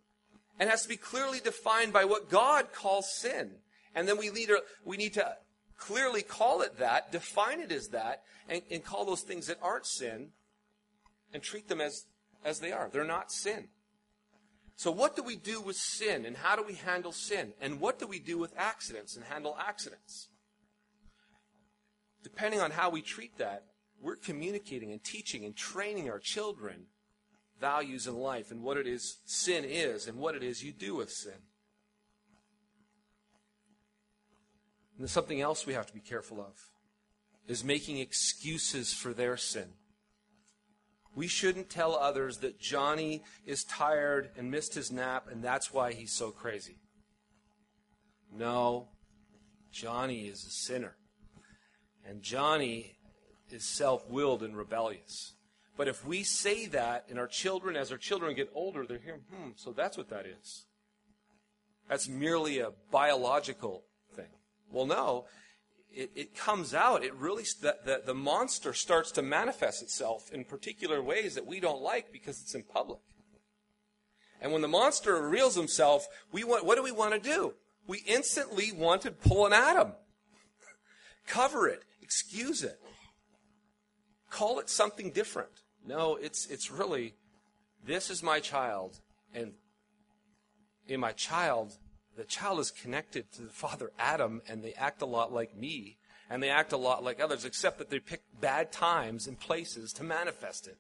and 0.59 0.69
has 0.69 0.83
to 0.83 0.89
be 0.89 0.97
clearly 0.97 1.41
defined 1.41 1.93
by 1.93 2.05
what 2.05 2.31
God 2.31 2.73
calls 2.73 3.13
sin. 3.13 3.51
And 3.95 4.07
then 4.07 4.19
we, 4.19 4.31
lead, 4.31 4.51
we 4.85 4.97
need 4.97 5.15
to 5.15 5.37
clearly 5.79 6.23
call 6.23 6.61
it 6.61 6.79
that, 6.79 7.11
define 7.11 7.61
it 7.61 7.73
as 7.73 7.89
that, 7.89 8.23
and, 8.49 8.63
and 8.71 8.85
call 8.85 9.07
those 9.07 9.23
things 9.23 9.47
that 9.47 9.59
aren't 9.63 9.87
sin 9.87 10.31
and 11.33 11.43
treat 11.43 11.69
them 11.69 11.81
as 11.81 12.05
as 12.45 12.61
they 12.61 12.73
are. 12.73 12.89
They're 12.93 13.05
not 13.05 13.33
sin. 13.33 13.69
So, 14.77 14.93
what 14.93 15.17
do 15.17 15.23
we 15.23 15.37
do 15.37 15.61
with 15.61 15.77
sin, 15.77 16.25
and 16.25 16.37
how 16.37 16.55
do 16.55 16.63
we 16.63 16.75
handle 16.75 17.13
sin? 17.13 17.53
And 17.61 17.81
what 17.81 17.99
do 17.99 18.07
we 18.07 18.21
do 18.21 18.39
with 18.39 18.55
accidents 18.57 19.17
and 19.17 19.25
handle 19.25 19.57
accidents? 19.59 20.29
Depending 22.23 22.61
on 22.61 22.71
how 22.71 22.91
we 22.91 23.03
treat 23.03 23.39
that, 23.39 23.65
we're 24.01 24.17
communicating 24.17 24.93
and 24.93 25.03
teaching 25.03 25.45
and 25.45 25.57
training 25.57 26.09
our 26.09 26.21
children 26.21 26.87
values 27.61 28.07
in 28.07 28.15
life 28.17 28.53
and 28.53 28.63
what 28.63 28.77
it 28.77 28.87
is 28.87 29.19
sin 29.25 29.65
is 29.65 30.07
and 30.07 30.17
what 30.17 30.37
it 30.37 30.45
is 30.45 30.63
you 30.63 30.73
do 30.73 30.95
with 30.95 31.11
sin. 31.11 31.33
And 34.99 35.05
there's 35.05 35.13
something 35.13 35.41
else 35.41 35.65
we 35.65 35.75
have 35.75 35.87
to 35.87 35.95
be 35.95 36.01
careful 36.01 36.41
of 36.41 36.61
is 37.47 37.63
making 37.63 37.99
excuses 37.99 38.93
for 38.93 39.15
their 39.15 39.37
sin. 39.37 39.69
We 41.15 41.29
shouldn't 41.29 41.71
tell 41.71 41.95
others 41.95 42.39
that 42.39 42.59
Johnny 42.59 43.23
is 43.47 43.63
tired 43.63 44.31
and 44.37 44.51
missed 44.51 44.75
his 44.75 44.91
nap 44.91 45.29
and 45.31 45.43
that's 45.43 45.73
why 45.73 45.93
he's 45.93 46.13
so 46.13 46.33
crazy. 46.33 46.79
No, 48.37 48.89
Johnny 49.71 50.27
is 50.27 50.45
a 50.45 50.51
sinner. 50.51 50.97
And 52.05 52.21
Johnny 52.21 52.99
is 53.51 53.65
self 53.65 54.09
willed 54.11 54.43
and 54.43 54.57
rebellious. 54.57 55.35
But 55.77 55.87
if 55.87 56.05
we 56.05 56.25
say 56.25 56.67
that, 56.67 57.05
and 57.09 57.21
our 57.21 57.29
children, 57.29 57.77
as 57.77 57.93
our 57.93 57.99
children 57.99 58.35
get 58.35 58.51
older, 58.53 58.85
they're 58.85 58.99
hearing, 58.99 59.21
hmm, 59.33 59.51
so 59.55 59.73
that's 59.73 59.97
what 59.97 60.11
that 60.11 60.27
is. 60.27 60.65
That's 61.89 62.09
merely 62.09 62.59
a 62.59 62.73
biological. 62.91 63.85
Well, 64.71 64.87
no, 64.87 65.27
it, 65.91 66.11
it 66.15 66.37
comes 66.37 66.75
out. 66.75 67.05
It 67.05 67.15
really, 67.15 67.45
the, 67.61 67.77
the, 67.85 68.03
the 68.07 68.15
monster 68.15 68.73
starts 68.73 69.11
to 69.13 69.23
manifest 69.23 69.83
itself 69.83 70.31
in 70.33 70.45
particular 70.45 71.03
ways 71.03 71.35
that 71.35 71.47
we 71.47 71.61
don't 71.61 71.83
like 71.83 72.13
because 72.13 72.41
it's 72.41 72.55
in 72.55 72.63
public. 72.63 73.01
And 74.41 74.53
when 74.53 74.63
the 74.63 74.69
monster 74.69 75.21
reveals 75.21 75.57
himself, 75.57 76.07
we 76.31 76.45
want, 76.45 76.65
what 76.65 76.77
do 76.77 76.83
we 76.83 76.93
want 76.93 77.15
to 77.15 77.21
do? 77.21 77.55
We 77.87 78.03
instantly 78.07 78.71
want 78.71 79.03
to 79.03 79.11
pull 79.11 79.47
an 79.47 79.53
Adam. 79.53 79.93
Cover 81.27 81.67
it. 81.67 81.83
Excuse 82.03 82.63
it. 82.63 82.79
Call 84.31 84.61
it 84.61 84.69
something 84.69 85.11
different. 85.11 85.51
No, 85.87 86.17
it's, 86.17 86.47
it's 86.47 86.71
really, 86.71 87.15
this 87.85 88.11
is 88.11 88.23
my 88.23 88.41
child, 88.41 89.01
and 89.35 89.55
in 90.87 91.01
my 91.01 91.13
child, 91.13 91.79
the 92.19 92.25
child 92.25 92.59
is 92.59 92.73
connected 92.73 93.31
to 93.33 93.43
the 93.43 93.49
father 93.49 93.93
Adam, 93.97 94.43
and 94.49 94.63
they 94.63 94.75
act 94.75 95.03
a 95.03 95.07
lot 95.07 95.33
like 95.33 95.57
me, 95.57 95.99
and 96.29 96.43
they 96.43 96.51
act 96.51 96.73
a 96.73 96.77
lot 96.77 97.05
like 97.05 97.21
others, 97.21 97.45
except 97.45 97.79
that 97.79 97.91
they 97.91 98.01
pick 98.01 98.23
bad 98.41 98.73
times 98.73 99.29
and 99.29 99.39
places 99.39 99.93
to 99.93 100.03
manifest 100.03 100.67
it. 100.67 100.79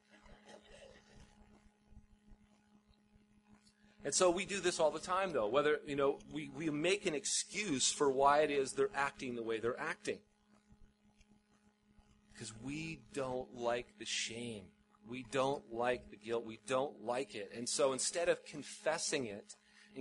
And 4.04 4.12
so 4.12 4.30
we 4.30 4.46
do 4.46 4.58
this 4.58 4.80
all 4.80 4.90
the 4.90 4.98
time, 4.98 5.32
though. 5.32 5.46
Whether, 5.46 5.78
you 5.86 5.94
know, 5.94 6.18
we, 6.32 6.50
we 6.56 6.70
make 6.70 7.06
an 7.06 7.14
excuse 7.14 7.92
for 7.92 8.10
why 8.10 8.40
it 8.40 8.50
is 8.50 8.72
they're 8.72 8.90
acting 8.94 9.36
the 9.36 9.42
way 9.42 9.60
they're 9.60 9.78
acting. 9.78 10.18
Because 12.32 12.52
we 12.64 13.00
don't 13.12 13.54
like 13.54 13.86
the 13.98 14.06
shame. 14.06 14.64
We 15.08 15.24
don't 15.30 15.62
like 15.72 16.10
the 16.10 16.16
guilt. 16.16 16.46
We 16.46 16.58
don't 16.66 17.04
like 17.04 17.34
it. 17.34 17.50
And 17.54 17.68
so 17.68 17.92
instead 17.92 18.28
of 18.28 18.44
confessing 18.44 19.26
it, 19.26 19.54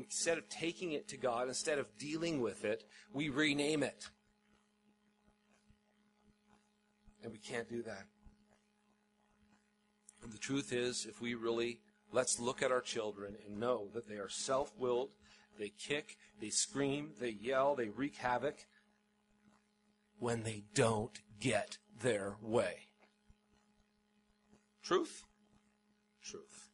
instead 0.04 0.38
of 0.38 0.48
taking 0.50 0.94
it 0.94 1.08
to 1.10 1.18
God, 1.18 1.48
instead 1.48 1.80
of 1.80 1.86
dealing 1.98 2.42
with 2.42 2.66
it, 2.66 2.84
we 3.14 3.30
rename 3.30 3.84
it. 3.84 4.10
And 7.24 7.32
we 7.32 7.40
can't 7.40 7.70
do 7.70 7.82
that. 7.84 8.06
And 10.24 10.32
the 10.32 10.38
truth 10.38 10.72
is, 10.72 11.06
if 11.06 11.22
we 11.22 11.36
really 11.36 11.80
let's 12.12 12.40
look 12.40 12.62
at 12.62 12.72
our 12.72 12.82
children 12.82 13.36
and 13.46 13.60
know 13.60 13.88
that 13.94 14.08
they 14.08 14.16
are 14.16 14.30
self 14.30 14.72
willed, 14.78 15.10
they 15.60 15.70
kick, 15.70 16.18
they 16.40 16.50
scream, 16.50 17.12
they 17.20 17.30
yell, 17.30 17.76
they 17.76 17.90
wreak 17.90 18.16
havoc 18.16 18.66
when 20.20 20.44
they 20.44 20.64
don't 20.74 21.20
get 21.40 21.78
their 22.02 22.38
way. 22.42 22.88
Truth? 24.84 25.24
Truth. 26.24 26.67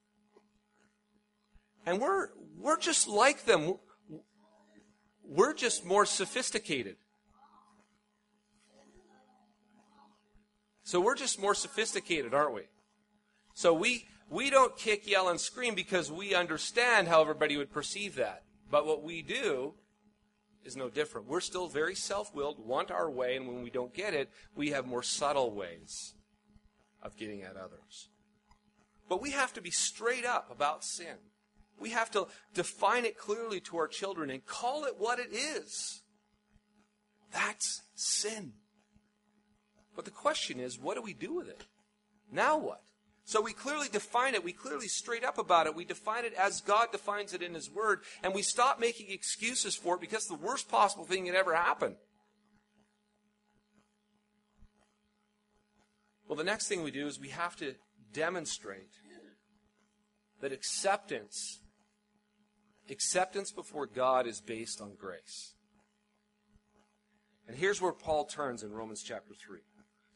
And 1.86 2.00
we're, 2.00 2.30
we're 2.58 2.80
just 2.80 3.08
like 3.08 3.46
them. 3.46 3.76
We're 5.24 5.54
just 5.54 5.86
more 5.86 6.06
sophisticated. 6.06 6.96
So 10.84 11.00
we're 11.00 11.16
just 11.16 11.40
more 11.40 11.56
sophisticated, 11.56 12.34
aren't 12.34 12.54
we? 12.54 12.64
So 13.54 13.74
we, 13.74 14.06
we 14.30 14.50
don't 14.50 14.78
kick, 14.78 15.08
yell, 15.08 15.30
and 15.30 15.40
scream 15.40 15.76
because 15.76 16.12
we 16.12 16.36
understand 16.36 17.08
how 17.08 17.22
everybody 17.22 17.56
would 17.58 17.72
perceive 17.72 18.16
that. 18.16 18.44
But 18.70 18.86
what 18.86 19.04
we 19.04 19.22
do 19.22 19.76
is 20.66 20.76
no 20.76 20.90
different. 20.90 21.28
We're 21.28 21.42
still 21.42 21.68
very 21.68 21.96
self 21.96 22.34
willed, 22.34 22.66
want 22.66 22.92
our 22.92 23.10
way, 23.10 23.36
and 23.36 23.48
when 23.48 23.64
we 23.64 23.70
don't 23.70 23.94
get 23.94 24.14
it, 24.14 24.30
we 24.56 24.72
have 24.72 24.86
more 24.86 25.04
subtle 25.04 25.54
ways 25.54 26.16
of 27.02 27.18
getting 27.18 27.44
at 27.44 27.56
others. 27.56 28.10
But 29.10 29.22
we 29.22 29.32
have 29.32 29.54
to 29.54 29.62
be 29.62 29.72
straight 29.72 30.26
up 30.26 30.50
about 30.52 30.84
sin. 30.84 31.18
We 31.80 31.90
have 31.92 32.12
to 32.12 32.28
define 32.54 33.06
it 33.06 33.18
clearly 33.18 33.60
to 33.62 33.78
our 33.78 33.88
children 33.88 34.30
and 34.30 34.46
call 34.46 34.86
it 34.86 34.96
what 34.98 35.20
it 35.20 35.34
is. 35.34 36.02
That's 37.32 37.82
sin. 37.96 38.54
But 39.96 40.06
the 40.06 40.12
question 40.12 40.60
is, 40.60 40.80
what 40.80 40.96
do 40.96 41.02
we 41.02 41.14
do 41.14 41.34
with 41.36 41.50
it? 41.50 41.64
Now 42.32 42.58
what? 42.58 42.82
So 43.26 43.42
we 43.42 43.54
clearly 43.54 43.88
define 43.92 44.34
it. 44.34 44.44
We 44.44 44.52
clearly 44.52 44.88
straight 44.88 45.24
up 45.24 45.38
about 45.38 45.66
it. 45.66 45.76
We 45.76 45.86
define 45.86 46.26
it 46.26 46.34
as 46.34 46.62
God 46.62 46.92
defines 46.92 47.34
it 47.34 47.42
in 47.42 47.54
His 47.54 47.70
Word. 47.70 48.02
And 48.22 48.34
we 48.34 48.42
stop 48.42 48.80
making 48.80 49.12
excuses 49.12 49.76
for 49.76 49.96
it 49.96 50.02
because 50.02 50.26
the 50.26 50.36
worst 50.36 50.70
possible 50.70 51.06
thing 51.06 51.26
that 51.26 51.36
ever 51.36 51.56
happened. 51.56 51.96
Well, 56.28 56.38
the 56.38 56.44
next 56.44 56.68
thing 56.68 56.84
we 56.84 56.92
do 56.92 57.08
is 57.08 57.20
we 57.20 57.30
have 57.30 57.56
to 57.58 57.76
demonstrate 58.12 58.90
that 60.42 60.52
acceptance, 60.52 61.60
acceptance 62.90 63.52
before 63.52 63.86
God 63.86 64.28
is 64.28 64.42
based 64.42 64.82
on 64.82 64.96
grace. 65.00 65.54
And 67.48 67.58
here's 67.58 67.82
where 67.82 67.92
Paul 67.92 68.26
turns 68.26 68.64
in 68.64 68.72
Romans 68.72 69.04
chapter 69.04 69.34
3. 69.34 69.60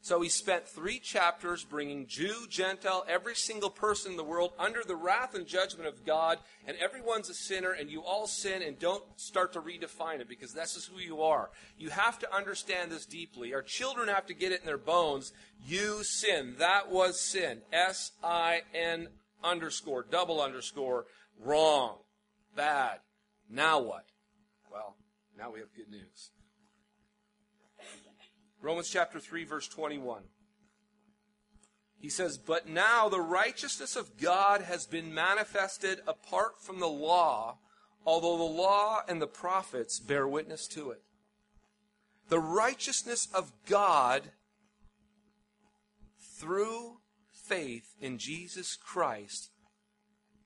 So 0.00 0.22
he 0.22 0.28
spent 0.28 0.66
three 0.66 1.00
chapters 1.00 1.64
bringing 1.64 2.06
Jew, 2.06 2.46
Gentile, 2.48 3.04
every 3.08 3.34
single 3.34 3.68
person 3.68 4.12
in 4.12 4.16
the 4.16 4.24
world 4.24 4.52
under 4.58 4.82
the 4.86 4.96
wrath 4.96 5.34
and 5.34 5.46
judgment 5.46 5.88
of 5.88 6.06
God, 6.06 6.38
and 6.66 6.76
everyone's 6.78 7.28
a 7.28 7.34
sinner, 7.34 7.72
and 7.72 7.90
you 7.90 8.02
all 8.02 8.26
sin, 8.28 8.62
and 8.62 8.78
don't 8.78 9.02
start 9.16 9.52
to 9.54 9.60
redefine 9.60 10.20
it 10.20 10.28
because 10.28 10.54
this 10.54 10.76
is 10.76 10.84
who 10.84 11.00
you 11.00 11.22
are. 11.22 11.50
You 11.76 11.90
have 11.90 12.18
to 12.20 12.34
understand 12.34 12.92
this 12.92 13.06
deeply. 13.06 13.52
Our 13.52 13.62
children 13.62 14.08
have 14.08 14.26
to 14.26 14.34
get 14.34 14.52
it 14.52 14.60
in 14.60 14.66
their 14.66 14.78
bones. 14.78 15.32
You 15.66 16.04
sin. 16.04 16.54
That 16.58 16.90
was 16.90 17.20
sin. 17.20 17.62
S 17.72 18.12
I 18.22 18.62
N 18.72 19.08
underscore, 19.42 20.06
double 20.08 20.40
underscore, 20.40 21.06
wrong, 21.40 21.98
bad. 22.54 22.98
Now 23.48 23.80
what? 23.80 24.06
Well, 24.70 24.96
now 25.36 25.50
we 25.50 25.60
have 25.60 25.72
good 25.74 25.90
news. 25.90 26.30
Romans 28.60 28.90
chapter 28.90 29.20
3, 29.20 29.44
verse 29.44 29.68
21. 29.68 30.22
He 32.00 32.08
says, 32.08 32.38
But 32.38 32.68
now 32.68 33.08
the 33.08 33.20
righteousness 33.20 33.96
of 33.96 34.18
God 34.20 34.62
has 34.62 34.86
been 34.86 35.14
manifested 35.14 36.00
apart 36.06 36.60
from 36.60 36.80
the 36.80 36.88
law, 36.88 37.58
although 38.04 38.36
the 38.36 38.42
law 38.42 39.00
and 39.08 39.20
the 39.20 39.26
prophets 39.26 39.98
bear 39.98 40.26
witness 40.26 40.66
to 40.68 40.90
it. 40.90 41.02
The 42.28 42.40
righteousness 42.40 43.28
of 43.32 43.52
God 43.66 44.30
through 46.38 46.98
faith 47.32 47.94
in 48.00 48.18
Jesus 48.18 48.76
Christ 48.76 49.50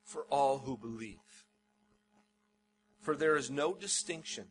for 0.05 0.25
all 0.31 0.59
who 0.61 0.77
believe. 0.77 1.19
For 3.03 3.15
there 3.15 3.37
is 3.37 3.51
no 3.51 3.75
distinction 3.75 4.47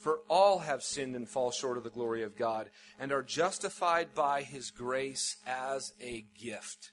for 0.00 0.20
all 0.28 0.60
have 0.60 0.82
sinned 0.82 1.14
and 1.14 1.28
fall 1.28 1.50
short 1.50 1.76
of 1.76 1.84
the 1.84 1.90
glory 1.90 2.22
of 2.22 2.36
God, 2.36 2.70
and 2.98 3.12
are 3.12 3.22
justified 3.22 4.14
by 4.14 4.42
his 4.42 4.70
grace 4.70 5.36
as 5.46 5.92
a 6.00 6.24
gift. 6.40 6.92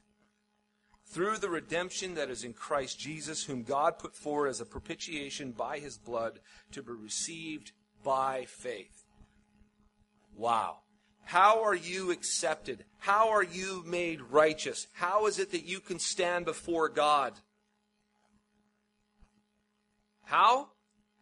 Through 1.06 1.38
the 1.38 1.50
redemption 1.50 2.16
that 2.16 2.30
is 2.30 2.44
in 2.44 2.52
Christ 2.52 3.00
Jesus, 3.00 3.46
whom 3.46 3.64
God 3.64 3.98
put 3.98 4.14
forward 4.14 4.50
as 4.50 4.60
a 4.60 4.66
propitiation 4.66 5.54
by 5.54 5.80
his 5.80 5.98
blood 5.98 6.42
to 6.74 6.84
be 6.84 6.92
received 6.92 7.72
by 8.04 8.44
faith. 8.46 9.06
Wow. 10.36 10.80
How 11.24 11.64
are 11.64 11.76
you 11.76 12.12
accepted? 12.12 12.84
How 13.00 13.30
are 13.30 13.44
you 13.44 13.84
made 13.86 14.20
righteous? 14.22 14.88
How 14.92 15.28
is 15.28 15.40
it 15.40 15.52
that 15.52 15.64
you 15.64 15.80
can 15.80 16.00
stand 16.00 16.44
before 16.44 16.90
God? 16.90 17.34
How? 20.26 20.72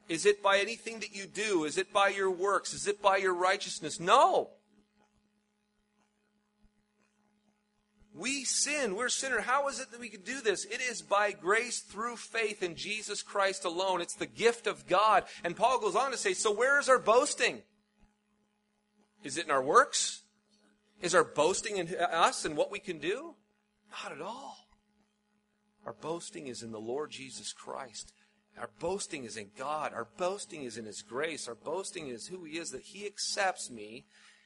Is 0.07 0.25
it 0.25 0.43
by 0.43 0.59
anything 0.59 0.99
that 0.99 1.15
you 1.15 1.25
do? 1.25 1.63
Is 1.65 1.77
it 1.77 1.91
by 1.91 2.09
your 2.09 2.29
works? 2.29 2.73
Is 2.73 2.87
it 2.87 3.01
by 3.01 3.17
your 3.17 3.33
righteousness? 3.33 3.99
No. 3.99 4.51
We 8.13 8.43
sin. 8.45 8.95
We're 8.95 9.09
sinner. 9.09 9.41
How 9.41 9.67
is 9.67 9.79
it 9.79 9.91
that 9.91 9.99
we 9.99 10.09
can 10.09 10.21
do 10.21 10.41
this? 10.41 10.63
It 10.65 10.79
is 10.79 11.01
by 11.01 11.31
grace 11.31 11.81
through 11.81 12.15
faith 12.17 12.63
in 12.63 12.75
Jesus 12.75 13.21
Christ 13.21 13.65
alone. 13.65 13.99
It's 13.99 14.15
the 14.15 14.25
gift 14.25 14.67
of 14.67 14.87
God. 14.87 15.23
And 15.43 15.55
Paul 15.55 15.79
goes 15.81 15.95
on 15.95 16.11
to 16.11 16.17
say, 16.17 16.33
so 16.33 16.51
where 16.51 16.79
is 16.79 16.87
our 16.87 16.99
boasting? 16.99 17.63
Is 19.23 19.37
it 19.37 19.45
in 19.45 19.51
our 19.51 19.63
works? 19.63 20.21
Is 21.01 21.13
our 21.13 21.25
boasting 21.25 21.77
in 21.77 21.93
us 21.95 22.45
and 22.45 22.55
what 22.55 22.71
we 22.71 22.79
can 22.79 22.99
do? 22.99 23.35
Not 24.03 24.13
at 24.13 24.21
all. 24.21 24.57
Our 25.85 25.93
boasting 25.93 26.47
is 26.47 26.63
in 26.63 26.71
the 26.71 26.79
Lord 26.79 27.11
Jesus 27.11 27.51
Christ. 27.51 28.13
Our 28.59 28.69
boasting 28.79 29.25
is 29.25 29.37
in 29.37 29.49
God. 29.57 29.93
Our 29.93 30.07
boasting 30.17 30.63
is 30.63 30.77
in 30.77 30.85
His 30.85 31.01
grace. 31.01 31.47
Our 31.47 31.55
boasting 31.55 32.07
is 32.07 32.27
who 32.27 32.43
He 32.43 32.57
is, 32.57 32.71
that 32.71 32.81
He 32.81 33.05
accepts 33.05 33.69
me 33.69 34.05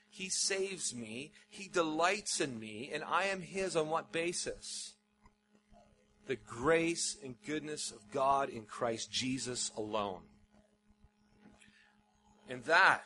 he 0.09 0.29
saves 0.29 0.93
me. 0.93 1.31
He 1.49 1.67
delights 1.67 2.41
in 2.41 2.59
me. 2.59 2.89
And 2.93 3.03
I 3.03 3.25
am 3.25 3.41
His 3.41 3.75
on 3.75 3.89
what 3.89 4.11
basis? 4.11 4.95
The 6.27 6.35
grace 6.35 7.17
and 7.23 7.35
goodness 7.45 7.91
of 7.91 8.11
God 8.11 8.49
in 8.49 8.63
Christ 8.63 9.11
Jesus 9.11 9.71
alone. 9.77 10.21
And 12.49 12.63
that, 12.63 13.05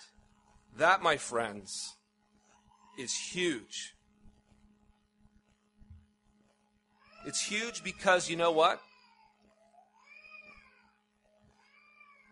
that, 0.77 1.01
my 1.01 1.17
friends, 1.17 1.95
is 2.97 3.13
huge. 3.13 3.93
It's 7.25 7.41
huge 7.41 7.83
because 7.83 8.29
you 8.29 8.37
know 8.37 8.51
what? 8.51 8.79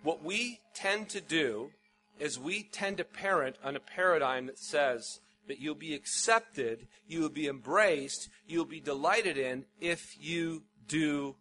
What 0.04 0.24
we 0.24 0.60
tend 0.74 1.10
to 1.10 1.22
do 1.22 1.72
is 2.20 2.40
we 2.40 2.64
tend 2.64 2.98
to 2.98 3.04
parent 3.04 3.56
on 3.64 3.76
a 3.76 3.80
paradigm 3.80 4.48
that 4.48 4.60
says 4.60 5.20
that 5.48 5.60
you'll 5.60 5.76
be 5.76 5.94
accepted, 5.94 6.88
you 7.08 7.22
will 7.22 7.30
be 7.30 7.48
embraced, 7.48 8.30
you'll 8.48 8.66
be 8.66 8.80
delighted 8.80 9.38
in 9.38 9.66
if 9.80 10.16
you 10.20 10.64
do 10.88 11.36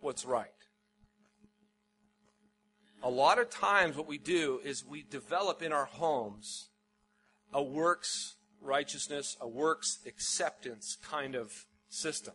what's 0.00 0.24
right. 0.24 0.48
A 3.02 3.10
lot 3.10 3.38
of 3.38 3.48
times, 3.48 3.96
what 3.96 4.06
we 4.06 4.18
do 4.18 4.60
is 4.62 4.84
we 4.84 5.02
develop 5.02 5.62
in 5.62 5.72
our 5.72 5.86
homes 5.86 6.68
a 7.52 7.62
works 7.62 8.36
righteousness, 8.60 9.36
a 9.40 9.48
works 9.48 9.98
acceptance 10.06 10.96
kind 11.02 11.34
of 11.34 11.64
system. 11.88 12.34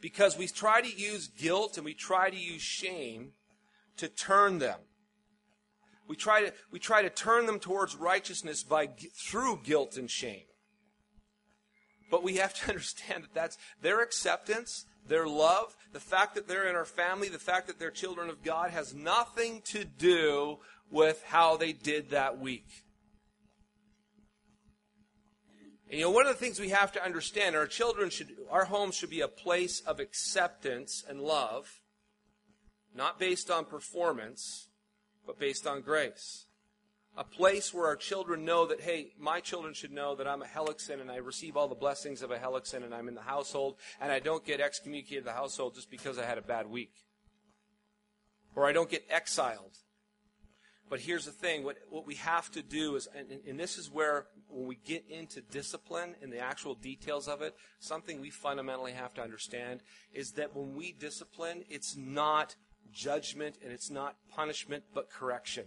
Because 0.00 0.36
we 0.36 0.46
try 0.46 0.82
to 0.82 0.94
use 0.94 1.28
guilt 1.28 1.76
and 1.78 1.84
we 1.84 1.94
try 1.94 2.28
to 2.28 2.36
use 2.36 2.60
shame 2.60 3.32
to 3.96 4.08
turn 4.08 4.58
them 4.58 4.78
we 6.06 6.16
try 6.16 6.42
to, 6.42 6.52
we 6.70 6.78
try 6.78 7.02
to 7.02 7.10
turn 7.10 7.46
them 7.46 7.58
towards 7.58 7.96
righteousness 7.96 8.62
by, 8.62 8.90
through 9.28 9.60
guilt 9.64 9.96
and 9.96 10.10
shame. 10.10 10.44
But 12.10 12.22
we 12.22 12.36
have 12.36 12.54
to 12.54 12.68
understand 12.68 13.24
that 13.24 13.34
that's 13.34 13.58
their 13.80 14.02
acceptance, 14.02 14.84
their 15.06 15.26
love, 15.26 15.76
the 15.92 16.00
fact 16.00 16.34
that 16.34 16.46
they're 16.46 16.68
in 16.68 16.76
our 16.76 16.84
family, 16.84 17.28
the 17.28 17.38
fact 17.38 17.66
that 17.68 17.78
they're 17.78 17.90
children 17.90 18.28
of 18.28 18.42
God 18.42 18.70
has 18.70 18.94
nothing 18.94 19.62
to 19.66 19.84
do 19.84 20.58
with 20.90 21.22
how 21.26 21.56
they 21.56 21.72
did 21.72 22.10
that 22.10 22.38
week. 22.38 22.68
And, 25.88 25.98
you 25.98 26.06
know, 26.06 26.10
one 26.10 26.26
of 26.26 26.32
the 26.32 26.38
things 26.38 26.58
we 26.58 26.70
have 26.70 26.92
to 26.92 27.04
understand, 27.04 27.56
our 27.56 27.66
children 27.66 28.10
should, 28.10 28.28
our 28.50 28.64
homes 28.64 28.94
should 28.94 29.10
be 29.10 29.20
a 29.20 29.28
place 29.28 29.80
of 29.80 30.00
acceptance 30.00 31.04
and 31.08 31.20
love, 31.20 31.80
not 32.94 33.18
based 33.18 33.50
on 33.50 33.64
performance, 33.64 34.68
but 35.26 35.38
based 35.38 35.66
on 35.66 35.80
grace. 35.80 36.46
A 37.16 37.24
place 37.24 37.72
where 37.72 37.86
our 37.86 37.96
children 37.96 38.44
know 38.44 38.66
that, 38.66 38.80
hey, 38.80 39.12
my 39.18 39.40
children 39.40 39.72
should 39.72 39.92
know 39.92 40.16
that 40.16 40.26
I'm 40.26 40.42
a 40.42 40.46
helixen 40.46 41.00
and 41.00 41.10
I 41.10 41.16
receive 41.16 41.56
all 41.56 41.68
the 41.68 41.74
blessings 41.74 42.22
of 42.22 42.30
a 42.30 42.36
helixen 42.36 42.84
and 42.84 42.92
I'm 42.92 43.06
in 43.06 43.14
the 43.14 43.20
household 43.20 43.76
and 44.00 44.10
I 44.10 44.18
don't 44.18 44.44
get 44.44 44.60
excommunicated 44.60 45.24
the 45.24 45.32
household 45.32 45.76
just 45.76 45.90
because 45.90 46.18
I 46.18 46.24
had 46.24 46.38
a 46.38 46.42
bad 46.42 46.68
week. 46.68 46.92
Or 48.56 48.66
I 48.66 48.72
don't 48.72 48.90
get 48.90 49.04
exiled. 49.08 49.78
But 50.90 51.00
here's 51.00 51.24
the 51.24 51.32
thing 51.32 51.64
what, 51.64 51.76
what 51.88 52.06
we 52.06 52.16
have 52.16 52.50
to 52.52 52.62
do 52.62 52.96
is, 52.96 53.08
and, 53.16 53.40
and 53.48 53.58
this 53.58 53.78
is 53.78 53.90
where, 53.90 54.26
when 54.48 54.66
we 54.66 54.76
get 54.76 55.04
into 55.08 55.40
discipline 55.40 56.14
and 56.20 56.32
the 56.32 56.38
actual 56.38 56.74
details 56.74 57.26
of 57.26 57.42
it, 57.42 57.54
something 57.78 58.20
we 58.20 58.30
fundamentally 58.30 58.92
have 58.92 59.14
to 59.14 59.22
understand 59.22 59.80
is 60.12 60.32
that 60.32 60.54
when 60.54 60.74
we 60.74 60.92
discipline, 60.92 61.64
it's 61.68 61.96
not 61.96 62.54
judgment 62.94 63.56
and 63.62 63.72
it's 63.72 63.90
not 63.90 64.16
punishment 64.30 64.84
but 64.94 65.10
correction. 65.10 65.64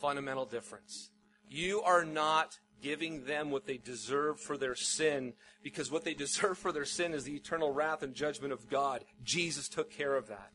Fundamental 0.00 0.44
difference. 0.44 1.10
You 1.48 1.82
are 1.82 2.04
not 2.04 2.58
giving 2.82 3.24
them 3.24 3.50
what 3.50 3.66
they 3.66 3.76
deserve 3.76 4.40
for 4.40 4.56
their 4.56 4.74
sin 4.74 5.34
because 5.62 5.90
what 5.90 6.04
they 6.04 6.14
deserve 6.26 6.58
for 6.58 6.72
their 6.72 6.84
sin 6.84 7.12
is 7.12 7.24
the 7.24 7.34
eternal 7.34 7.72
wrath 7.72 8.02
and 8.02 8.14
judgment 8.14 8.52
of 8.52 8.68
God. 8.68 9.04
Jesus 9.22 9.68
took 9.68 9.90
care 9.90 10.16
of 10.16 10.28
that. 10.28 10.52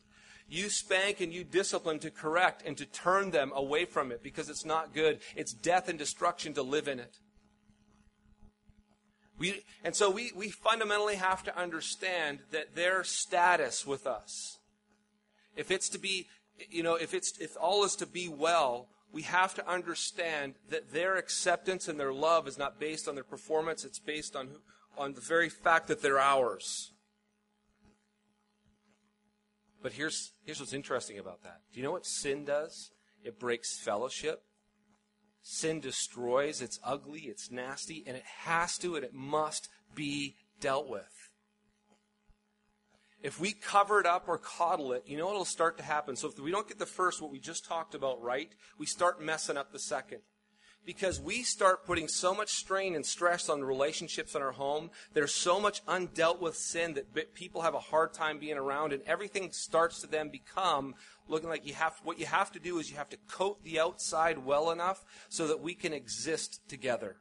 You 0.48 0.68
spank 0.68 1.20
and 1.20 1.32
you 1.32 1.42
discipline 1.42 1.98
to 2.00 2.10
correct 2.10 2.62
and 2.64 2.76
to 2.76 2.86
turn 2.86 3.30
them 3.30 3.52
away 3.54 3.84
from 3.84 4.12
it 4.12 4.22
because 4.22 4.48
it's 4.48 4.64
not 4.64 4.94
good. 4.94 5.18
It's 5.34 5.52
death 5.52 5.88
and 5.88 5.98
destruction 5.98 6.54
to 6.54 6.62
live 6.62 6.86
in 6.86 7.00
it. 7.00 7.18
We, 9.38 9.62
and 9.84 9.94
so 9.94 10.10
we, 10.10 10.32
we 10.34 10.50
fundamentally 10.50 11.16
have 11.16 11.42
to 11.44 11.58
understand 11.58 12.40
that 12.52 12.74
their 12.74 13.04
status 13.04 13.86
with 13.86 14.06
us, 14.06 14.58
if 15.56 15.70
it's 15.70 15.88
to 15.90 15.98
be, 15.98 16.26
you 16.70 16.82
know, 16.82 16.94
if 16.94 17.12
it's, 17.12 17.38
if 17.38 17.56
all 17.60 17.84
is 17.84 17.96
to 17.96 18.06
be 18.06 18.28
well, 18.28 18.88
we 19.12 19.22
have 19.22 19.54
to 19.54 19.68
understand 19.70 20.54
that 20.70 20.92
their 20.92 21.16
acceptance 21.16 21.86
and 21.88 22.00
their 22.00 22.12
love 22.12 22.48
is 22.48 22.58
not 22.58 22.80
based 22.80 23.08
on 23.08 23.14
their 23.14 23.24
performance, 23.24 23.84
it's 23.84 23.98
based 23.98 24.34
on, 24.34 24.48
on 24.96 25.12
the 25.14 25.20
very 25.20 25.48
fact 25.48 25.88
that 25.88 26.00
they're 26.00 26.18
ours. 26.18 26.92
But 29.82 29.92
here's, 29.92 30.32
here's 30.44 30.60
what's 30.60 30.72
interesting 30.72 31.18
about 31.18 31.42
that. 31.42 31.60
Do 31.72 31.78
you 31.78 31.84
know 31.84 31.92
what 31.92 32.06
sin 32.06 32.44
does? 32.44 32.90
It 33.22 33.38
breaks 33.38 33.78
fellowship. 33.78 34.42
Sin 35.48 35.78
destroys, 35.78 36.60
it's 36.60 36.80
ugly, 36.82 37.20
it's 37.20 37.52
nasty, 37.52 38.02
and 38.04 38.16
it 38.16 38.24
has 38.24 38.76
to 38.78 38.96
and 38.96 39.04
it 39.04 39.14
must 39.14 39.68
be 39.94 40.34
dealt 40.60 40.88
with. 40.88 41.30
If 43.22 43.38
we 43.38 43.52
cover 43.52 44.00
it 44.00 44.06
up 44.06 44.24
or 44.26 44.38
coddle 44.38 44.92
it, 44.92 45.04
you 45.06 45.16
know 45.16 45.26
what'll 45.26 45.44
start 45.44 45.78
to 45.78 45.84
happen? 45.84 46.16
So 46.16 46.26
if 46.26 46.36
we 46.36 46.50
don't 46.50 46.66
get 46.66 46.80
the 46.80 46.84
first, 46.84 47.22
what 47.22 47.30
we 47.30 47.38
just 47.38 47.64
talked 47.64 47.94
about 47.94 48.20
right, 48.20 48.50
we 48.76 48.86
start 48.86 49.22
messing 49.22 49.56
up 49.56 49.70
the 49.70 49.78
second 49.78 50.18
because 50.86 51.20
we 51.20 51.42
start 51.42 51.84
putting 51.84 52.06
so 52.06 52.32
much 52.32 52.50
strain 52.50 52.94
and 52.94 53.04
stress 53.04 53.48
on 53.48 53.58
the 53.58 53.66
relationships 53.66 54.36
in 54.36 54.40
our 54.40 54.52
home. 54.52 54.90
There's 55.12 55.34
so 55.34 55.60
much 55.60 55.84
undealt 55.86 56.40
with 56.40 56.56
sin 56.56 56.94
that 56.94 57.34
people 57.34 57.62
have 57.62 57.74
a 57.74 57.80
hard 57.80 58.14
time 58.14 58.38
being 58.38 58.56
around, 58.56 58.92
and 58.92 59.02
everything 59.04 59.50
starts 59.50 60.00
to 60.00 60.06
then 60.06 60.30
become 60.30 60.94
looking 61.28 61.48
like 61.48 61.66
you 61.66 61.74
have. 61.74 62.00
What 62.04 62.20
you 62.20 62.26
have 62.26 62.52
to 62.52 62.60
do 62.60 62.78
is 62.78 62.88
you 62.88 62.96
have 62.96 63.08
to 63.08 63.18
coat 63.28 63.64
the 63.64 63.80
outside 63.80 64.38
well 64.38 64.70
enough 64.70 65.04
so 65.28 65.48
that 65.48 65.60
we 65.60 65.74
can 65.74 65.92
exist 65.92 66.60
together. 66.68 67.16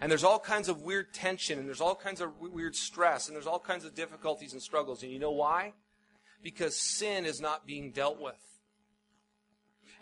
And 0.00 0.10
there's 0.10 0.24
all 0.24 0.40
kinds 0.40 0.68
of 0.68 0.82
weird 0.82 1.14
tension, 1.14 1.60
and 1.60 1.68
there's 1.68 1.80
all 1.80 1.94
kinds 1.94 2.20
of 2.20 2.40
weird 2.40 2.74
stress, 2.74 3.28
and 3.28 3.36
there's 3.36 3.46
all 3.46 3.60
kinds 3.60 3.84
of 3.84 3.94
difficulties 3.94 4.52
and 4.52 4.60
struggles. 4.60 5.04
And 5.04 5.12
you 5.12 5.20
know 5.20 5.30
why? 5.30 5.74
Because 6.42 6.76
sin 6.76 7.24
is 7.24 7.40
not 7.40 7.66
being 7.66 7.92
dealt 7.92 8.20
with. 8.20 8.49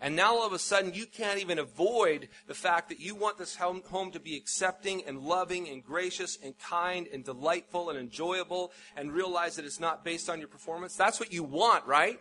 And 0.01 0.15
now 0.15 0.37
all 0.37 0.47
of 0.47 0.53
a 0.53 0.59
sudden, 0.59 0.93
you 0.93 1.05
can't 1.05 1.39
even 1.39 1.59
avoid 1.59 2.29
the 2.47 2.53
fact 2.53 2.87
that 2.89 2.99
you 2.99 3.15
want 3.15 3.37
this 3.37 3.57
home 3.57 3.81
to 4.11 4.19
be 4.19 4.37
accepting 4.37 5.03
and 5.05 5.19
loving 5.19 5.67
and 5.67 5.83
gracious 5.83 6.37
and 6.41 6.57
kind 6.57 7.07
and 7.11 7.23
delightful 7.25 7.89
and 7.89 7.99
enjoyable 7.99 8.71
and 8.95 9.11
realize 9.11 9.57
that 9.57 9.65
it's 9.65 9.79
not 9.79 10.05
based 10.05 10.29
on 10.29 10.39
your 10.39 10.47
performance. 10.47 10.95
That's 10.95 11.19
what 11.19 11.33
you 11.33 11.43
want, 11.43 11.85
right? 11.85 12.19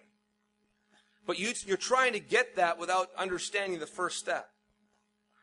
But 1.24 1.38
you, 1.38 1.52
you're 1.66 1.76
trying 1.76 2.14
to 2.14 2.20
get 2.20 2.56
that 2.56 2.78
without 2.78 3.10
understanding 3.16 3.78
the 3.78 3.86
first 3.86 4.18
step. 4.18 4.48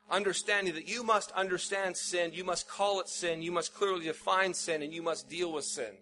Understanding 0.10 0.74
that 0.74 0.90
you 0.90 1.04
must 1.04 1.32
understand 1.32 1.96
sin, 1.96 2.32
you 2.34 2.44
must 2.44 2.68
call 2.68 3.00
it 3.00 3.08
sin, 3.08 3.42
you 3.42 3.52
must 3.52 3.74
clearly 3.74 4.06
define 4.06 4.54
sin, 4.54 4.82
and 4.82 4.94
you 4.94 5.02
must 5.02 5.30
deal 5.30 5.54
with 5.54 5.64
sin. 5.64 5.94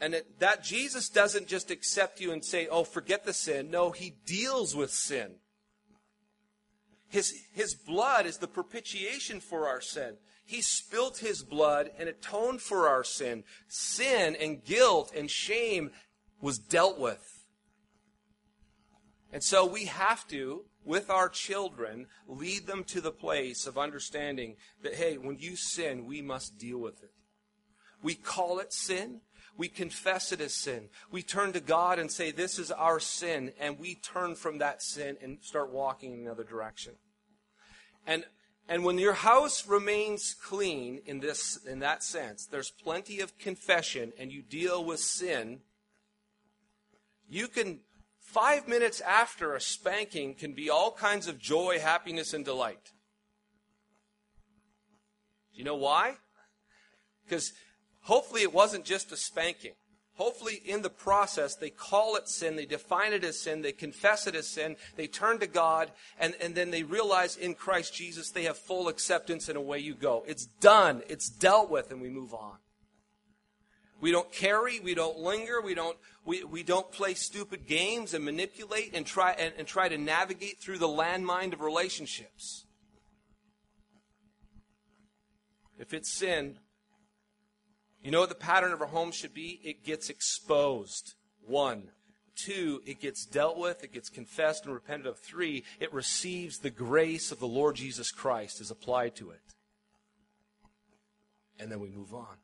And 0.00 0.14
it, 0.14 0.38
that 0.40 0.62
Jesus 0.62 1.08
doesn't 1.08 1.48
just 1.48 1.70
accept 1.70 2.20
you 2.20 2.32
and 2.32 2.44
say, 2.44 2.68
oh, 2.68 2.84
forget 2.84 3.24
the 3.24 3.32
sin. 3.32 3.70
No, 3.70 3.90
he 3.90 4.14
deals 4.26 4.76
with 4.76 4.90
sin. 4.90 5.36
His, 7.08 7.32
his 7.52 7.74
blood 7.74 8.26
is 8.26 8.38
the 8.38 8.46
propitiation 8.46 9.40
for 9.40 9.66
our 9.66 9.80
sin. 9.80 10.16
He 10.44 10.62
spilt 10.62 11.18
his 11.18 11.42
blood 11.42 11.90
and 11.98 12.08
atoned 12.08 12.60
for 12.60 12.88
our 12.88 13.04
sin. 13.04 13.44
Sin 13.66 14.36
and 14.40 14.64
guilt 14.64 15.12
and 15.16 15.30
shame 15.30 15.90
was 16.40 16.58
dealt 16.58 16.98
with. 16.98 17.44
And 19.32 19.42
so 19.42 19.66
we 19.66 19.84
have 19.86 20.26
to, 20.28 20.64
with 20.84 21.10
our 21.10 21.28
children, 21.28 22.06
lead 22.26 22.66
them 22.66 22.84
to 22.84 23.00
the 23.00 23.10
place 23.10 23.66
of 23.66 23.76
understanding 23.76 24.56
that, 24.82 24.94
hey, 24.94 25.18
when 25.18 25.38
you 25.38 25.56
sin, 25.56 26.06
we 26.06 26.22
must 26.22 26.56
deal 26.58 26.78
with 26.78 27.02
it. 27.02 27.10
We 28.02 28.14
call 28.14 28.58
it 28.58 28.72
sin. 28.72 29.20
We 29.58 29.68
confess 29.68 30.32
it 30.32 30.40
as 30.40 30.54
sin. 30.54 30.88
We 31.10 31.22
turn 31.22 31.52
to 31.52 31.60
God 31.60 31.98
and 31.98 32.10
say, 32.10 32.30
This 32.30 32.58
is 32.58 32.70
our 32.70 32.98
sin, 33.00 33.52
and 33.60 33.78
we 33.78 33.96
turn 33.96 34.36
from 34.36 34.58
that 34.58 34.82
sin 34.82 35.18
and 35.20 35.38
start 35.42 35.70
walking 35.70 36.14
in 36.14 36.20
another 36.20 36.44
direction. 36.44 36.94
And 38.06 38.24
And 38.70 38.84
when 38.84 38.98
your 38.98 39.14
house 39.14 39.66
remains 39.66 40.34
clean 40.34 41.00
in 41.06 41.20
this 41.20 41.58
in 41.64 41.78
that 41.78 42.02
sense, 42.02 42.46
there's 42.46 42.70
plenty 42.70 43.20
of 43.20 43.38
confession 43.38 44.12
and 44.18 44.30
you 44.30 44.42
deal 44.42 44.84
with 44.84 45.00
sin, 45.00 45.60
you 47.30 47.48
can 47.48 47.80
5 48.20 48.68
minutes 48.68 49.00
after 49.00 49.54
a 49.54 49.60
spanking 49.60 50.34
can 50.34 50.52
be 50.52 50.68
all 50.68 50.92
kinds 50.92 51.28
of 51.28 51.38
joy, 51.38 51.78
happiness 51.78 52.34
and 52.34 52.44
delight. 52.44 52.92
Do 55.52 55.58
you 55.58 55.64
know 55.64 55.76
why? 55.76 56.16
Because 57.24 57.54
hopefully 58.08 58.40
it 58.40 58.54
wasn't 58.54 58.86
just 58.86 59.12
a 59.12 59.16
spanking. 59.16 59.74
Hopefully, 60.14 60.60
in 60.64 60.82
the 60.82 60.90
process, 60.90 61.54
they 61.54 61.70
call 61.70 62.16
it 62.16 62.26
sin, 62.26 62.56
they 62.56 62.66
define 62.66 63.12
it 63.12 63.22
as 63.22 63.38
sin, 63.38 63.62
they 63.62 63.70
confess 63.70 64.26
it 64.26 64.34
as 64.34 64.48
sin, 64.48 64.74
they 64.96 65.06
turn 65.06 65.38
to 65.38 65.46
God, 65.46 65.92
and, 66.18 66.34
and 66.40 66.56
then 66.56 66.72
they 66.72 66.82
realize 66.82 67.36
in 67.36 67.54
Christ 67.54 67.94
Jesus 67.94 68.30
they 68.30 68.42
have 68.44 68.58
full 68.58 68.88
acceptance, 68.88 69.48
and 69.48 69.56
away 69.56 69.78
you 69.78 69.94
go. 69.94 70.24
It's 70.26 70.46
done, 70.46 71.02
it's 71.08 71.28
dealt 71.28 71.70
with, 71.70 71.92
and 71.92 72.00
we 72.00 72.08
move 72.08 72.34
on. 72.34 72.56
We 74.00 74.10
don't 74.10 74.32
carry, 74.32 74.80
we 74.80 74.94
don't 74.94 75.18
linger, 75.18 75.60
we 75.60 75.74
don't, 75.74 75.96
we, 76.24 76.42
we 76.42 76.62
don't 76.64 76.90
play 76.90 77.14
stupid 77.14 77.68
games 77.68 78.14
and 78.14 78.24
manipulate 78.24 78.90
and 78.94 79.06
try, 79.06 79.32
and, 79.32 79.52
and 79.56 79.68
try 79.68 79.88
to 79.88 79.98
navigate 79.98 80.58
through 80.58 80.78
the 80.78 80.88
landmine 80.88 81.52
of 81.52 81.60
relationships. 81.60 82.64
If 85.78 85.94
it's 85.94 86.10
sin, 86.10 86.58
you 88.02 88.10
know 88.10 88.20
what 88.20 88.28
the 88.28 88.34
pattern 88.34 88.72
of 88.72 88.80
our 88.80 88.86
home 88.86 89.10
should 89.10 89.34
be? 89.34 89.60
It 89.62 89.84
gets 89.84 90.10
exposed. 90.10 91.14
One. 91.46 91.90
Two, 92.36 92.80
it 92.86 93.00
gets 93.00 93.26
dealt 93.26 93.58
with, 93.58 93.82
it 93.82 93.92
gets 93.92 94.08
confessed 94.08 94.64
and 94.64 94.72
repented 94.72 95.08
of. 95.08 95.18
Three, 95.18 95.64
it 95.80 95.92
receives 95.92 96.58
the 96.58 96.70
grace 96.70 97.32
of 97.32 97.40
the 97.40 97.48
Lord 97.48 97.74
Jesus 97.74 98.12
Christ 98.12 98.60
is 98.60 98.70
applied 98.70 99.16
to 99.16 99.30
it. 99.30 99.40
And 101.58 101.70
then 101.72 101.80
we 101.80 101.88
move 101.88 102.14
on. 102.14 102.36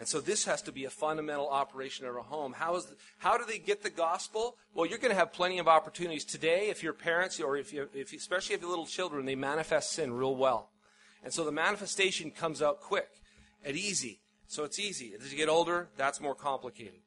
And 0.00 0.08
so 0.08 0.20
this 0.20 0.46
has 0.46 0.62
to 0.62 0.72
be 0.72 0.86
a 0.86 0.90
fundamental 0.90 1.48
operation 1.48 2.06
of 2.06 2.16
our 2.16 2.22
home. 2.22 2.54
How, 2.54 2.74
is 2.76 2.86
the, 2.86 2.96
how 3.18 3.36
do 3.36 3.44
they 3.44 3.58
get 3.58 3.82
the 3.82 3.90
gospel? 3.90 4.56
Well, 4.74 4.86
you're 4.86 4.98
going 4.98 5.12
to 5.12 5.18
have 5.18 5.32
plenty 5.32 5.58
of 5.58 5.68
opportunities 5.68 6.24
today 6.24 6.70
if 6.70 6.82
your 6.82 6.94
parents, 6.94 7.38
or 7.38 7.58
if 7.58 7.72
you, 7.72 7.86
if, 7.94 8.12
especially 8.12 8.54
if 8.54 8.62
you 8.62 8.66
have 8.66 8.70
little 8.70 8.86
children, 8.86 9.26
they 9.26 9.34
manifest 9.34 9.92
sin 9.92 10.12
real 10.12 10.34
well. 10.34 10.70
And 11.22 11.32
so 11.32 11.44
the 11.44 11.52
manifestation 11.52 12.30
comes 12.30 12.62
out 12.62 12.80
quick 12.80 13.08
and 13.64 13.76
easy. 13.76 14.20
So 14.46 14.64
it's 14.64 14.78
easy. 14.78 15.12
As 15.20 15.30
you 15.30 15.36
get 15.36 15.48
older, 15.48 15.88
that's 15.96 16.20
more 16.20 16.34
complicated. 16.34 17.00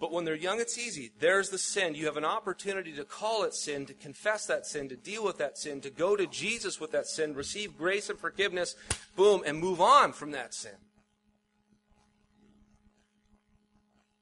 But 0.00 0.12
when 0.12 0.24
they're 0.24 0.34
young, 0.34 0.60
it's 0.60 0.78
easy. 0.78 1.12
There's 1.20 1.50
the 1.50 1.58
sin. 1.58 1.94
You 1.94 2.06
have 2.06 2.16
an 2.16 2.24
opportunity 2.24 2.92
to 2.94 3.04
call 3.04 3.44
it 3.44 3.54
sin, 3.54 3.86
to 3.86 3.94
confess 3.94 4.46
that 4.46 4.66
sin, 4.66 4.88
to 4.88 4.96
deal 4.96 5.24
with 5.24 5.38
that 5.38 5.56
sin, 5.58 5.80
to 5.82 5.90
go 5.90 6.16
to 6.16 6.26
Jesus 6.26 6.80
with 6.80 6.90
that 6.92 7.06
sin, 7.06 7.34
receive 7.34 7.78
grace 7.78 8.10
and 8.10 8.18
forgiveness, 8.18 8.74
boom, 9.16 9.42
and 9.46 9.58
move 9.58 9.80
on 9.80 10.12
from 10.12 10.32
that 10.32 10.54
sin. 10.54 10.72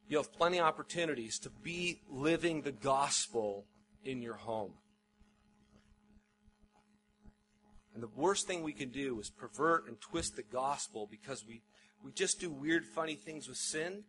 You 0.06 0.16
have 0.16 0.32
plenty 0.32 0.58
of 0.58 0.66
opportunities 0.66 1.38
to 1.40 1.50
be 1.50 2.02
living 2.10 2.62
the 2.62 2.72
gospel 2.72 3.64
in 4.04 4.20
your 4.20 4.34
home. 4.34 4.72
And 8.00 8.08
the 8.08 8.18
worst 8.18 8.46
thing 8.46 8.62
we 8.62 8.72
can 8.72 8.88
do 8.88 9.20
is 9.20 9.28
pervert 9.28 9.86
and 9.86 10.00
twist 10.00 10.34
the 10.34 10.42
gospel 10.42 11.06
because 11.10 11.44
we, 11.46 11.60
we 12.02 12.12
just 12.12 12.40
do 12.40 12.48
weird, 12.48 12.86
funny 12.86 13.14
things 13.14 13.46
with 13.46 13.58
sin. 13.58 14.04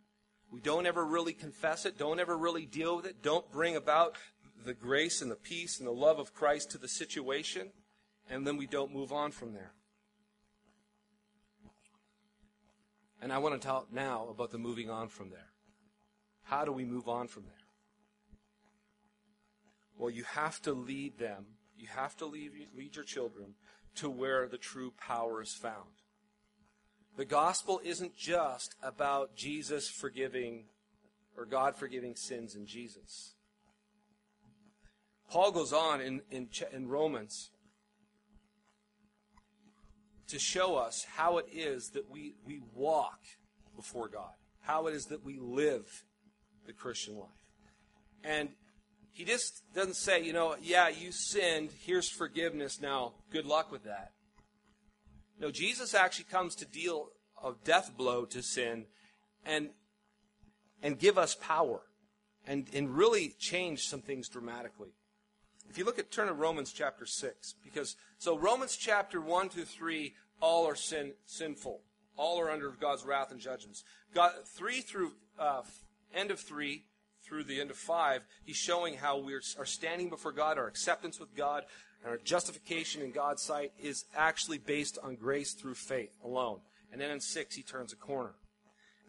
We 0.50 0.62
don't 0.62 0.86
ever 0.86 1.06
really 1.06 1.34
confess 1.34 1.86
it, 1.86 1.98
don't 1.98 2.18
ever 2.18 2.38
really 2.38 2.66
deal 2.66 2.96
with 2.96 3.06
it, 3.06 3.22
don't 3.22 3.52
bring 3.52 3.76
about 3.76 4.16
the 4.66 4.74
grace 4.74 5.22
and 5.22 5.30
the 5.30 5.36
peace 5.36 5.78
and 5.78 5.86
the 5.86 5.92
love 5.92 6.20
of 6.20 6.34
Christ 6.34 6.72
to 6.72 6.78
the 6.78 6.88
situation, 6.88 7.72
and 8.30 8.48
then 8.48 8.56
we 8.56 8.66
don't 8.66 8.94
move 8.94 9.12
on 9.12 9.32
from 9.32 9.52
there. 9.52 9.74
And 13.22 13.34
I 13.34 13.40
want 13.40 13.62
to 13.62 13.68
talk 13.68 13.92
now 13.92 14.30
about 14.30 14.52
the 14.52 14.58
moving 14.58 14.90
on 14.90 15.10
from 15.10 15.32
there. 15.32 15.50
How 16.44 16.64
do 16.64 16.72
we 16.72 16.86
move 16.86 17.10
on 17.10 17.28
from 17.28 17.44
there? 17.44 17.54
Well, 19.98 20.10
you 20.10 20.24
have 20.24 20.62
to 20.62 20.72
lead 20.72 21.20
them 21.20 21.46
you 21.82 21.88
have 21.88 22.16
to 22.18 22.28
lead, 22.28 22.52
lead 22.78 22.96
your 22.96 23.04
children 23.04 23.56
to 23.96 24.10
where 24.10 24.48
the 24.48 24.58
true 24.58 24.94
power 24.98 25.42
is 25.42 25.54
found. 25.54 25.90
The 27.18 27.26
gospel 27.26 27.82
isn't 27.84 28.16
just 28.16 28.76
about 28.82 29.36
Jesus 29.36 29.90
forgiving 29.90 30.66
or 31.38 31.46
God 31.46 31.76
forgiving 31.76 32.16
sins 32.16 32.56
in 32.56 32.66
Jesus. 32.66 33.36
Paul 35.30 35.52
goes 35.52 35.72
on 35.72 36.02
in, 36.02 36.22
in, 36.30 36.50
in 36.74 36.88
Romans 36.88 37.52
to 40.28 40.40
show 40.40 40.76
us 40.76 41.06
how 41.16 41.38
it 41.38 41.46
is 41.54 41.90
that 41.90 42.10
we, 42.10 42.36
we 42.46 42.62
walk 42.74 43.20
before 43.76 44.08
God, 44.08 44.34
how 44.62 44.88
it 44.88 44.94
is 44.94 45.06
that 45.08 45.24
we 45.26 45.40
live 45.40 46.06
the 46.66 46.74
Christian 46.74 47.18
life. 47.18 47.30
And 48.24 48.50
he 49.14 49.26
just 49.26 49.64
doesn't 49.74 49.96
say, 49.96 50.24
you 50.24 50.34
know, 50.34 50.56
yeah, 50.62 50.90
you 50.90 51.12
sinned. 51.12 51.70
Here's 51.86 52.10
forgiveness. 52.10 52.82
Now, 52.82 53.14
good 53.32 53.46
luck 53.46 53.72
with 53.72 53.84
that. 53.84 54.12
No, 55.40 55.52
Jesus 55.52 55.94
actually 55.94 56.26
comes 56.26 56.56
to 56.56 56.66
deal 56.66 57.10
a 57.44 57.54
death 57.64 57.92
blow 57.98 58.26
to 58.26 58.42
sin 58.42 58.86
and, 59.46 59.70
and 60.82 61.00
give 61.00 61.18
us 61.18 61.36
power 61.36 61.82
and, 62.46 62.68
and 62.74 62.96
really 62.96 63.36
change 63.40 63.88
some 63.88 64.02
things 64.02 64.30
dramatically. 64.30 64.94
If 65.70 65.78
you 65.78 65.86
look 65.86 66.00
at, 66.00 66.12
turn 66.12 66.28
to 66.28 66.34
Romans 66.34 66.72
chapter 66.74 67.06
6, 67.06 67.56
because, 67.64 67.96
so 68.18 68.38
Romans 68.38 68.76
chapter 68.76 69.22
1 69.22 69.50
to 69.50 69.66
3, 69.66 70.14
all 70.42 70.68
are 70.68 70.76
sin, 70.76 71.14
sinful. 71.26 71.82
All 72.18 72.40
are 72.40 72.52
under 72.52 72.70
God's 72.72 73.06
wrath 73.06 73.32
and 73.32 73.40
judgments. 73.40 73.84
God, 74.14 74.34
3 74.46 74.82
through, 74.82 75.14
uh, 75.40 75.62
end 76.14 76.30
of 76.30 76.40
3, 76.40 76.84
through 77.24 77.44
the 77.44 77.62
end 77.62 77.72
of 77.72 77.78
5, 77.78 78.26
he's 78.44 78.58
showing 78.58 78.96
how 78.96 79.18
we 79.18 79.34
are 79.34 79.66
standing 79.66 80.10
before 80.10 80.32
God, 80.32 80.58
our 80.58 80.68
acceptance 80.68 81.20
with 81.20 81.36
God, 81.36 81.64
and 82.04 82.12
our 82.12 82.18
justification 82.18 83.02
in 83.02 83.12
God's 83.12 83.44
sight 83.44 83.72
is 83.80 84.06
actually 84.16 84.58
based 84.58 84.98
on 85.04 85.16
grace 85.16 85.54
through 85.54 85.76
faith 85.76 86.12
alone. 86.24 86.60
And 86.92 87.00
then 87.00 87.12
in 87.12 87.22
6, 87.22 87.56
he 87.56 87.64
turns 87.64 87.94
a 87.94 87.96
corner. 87.96 88.34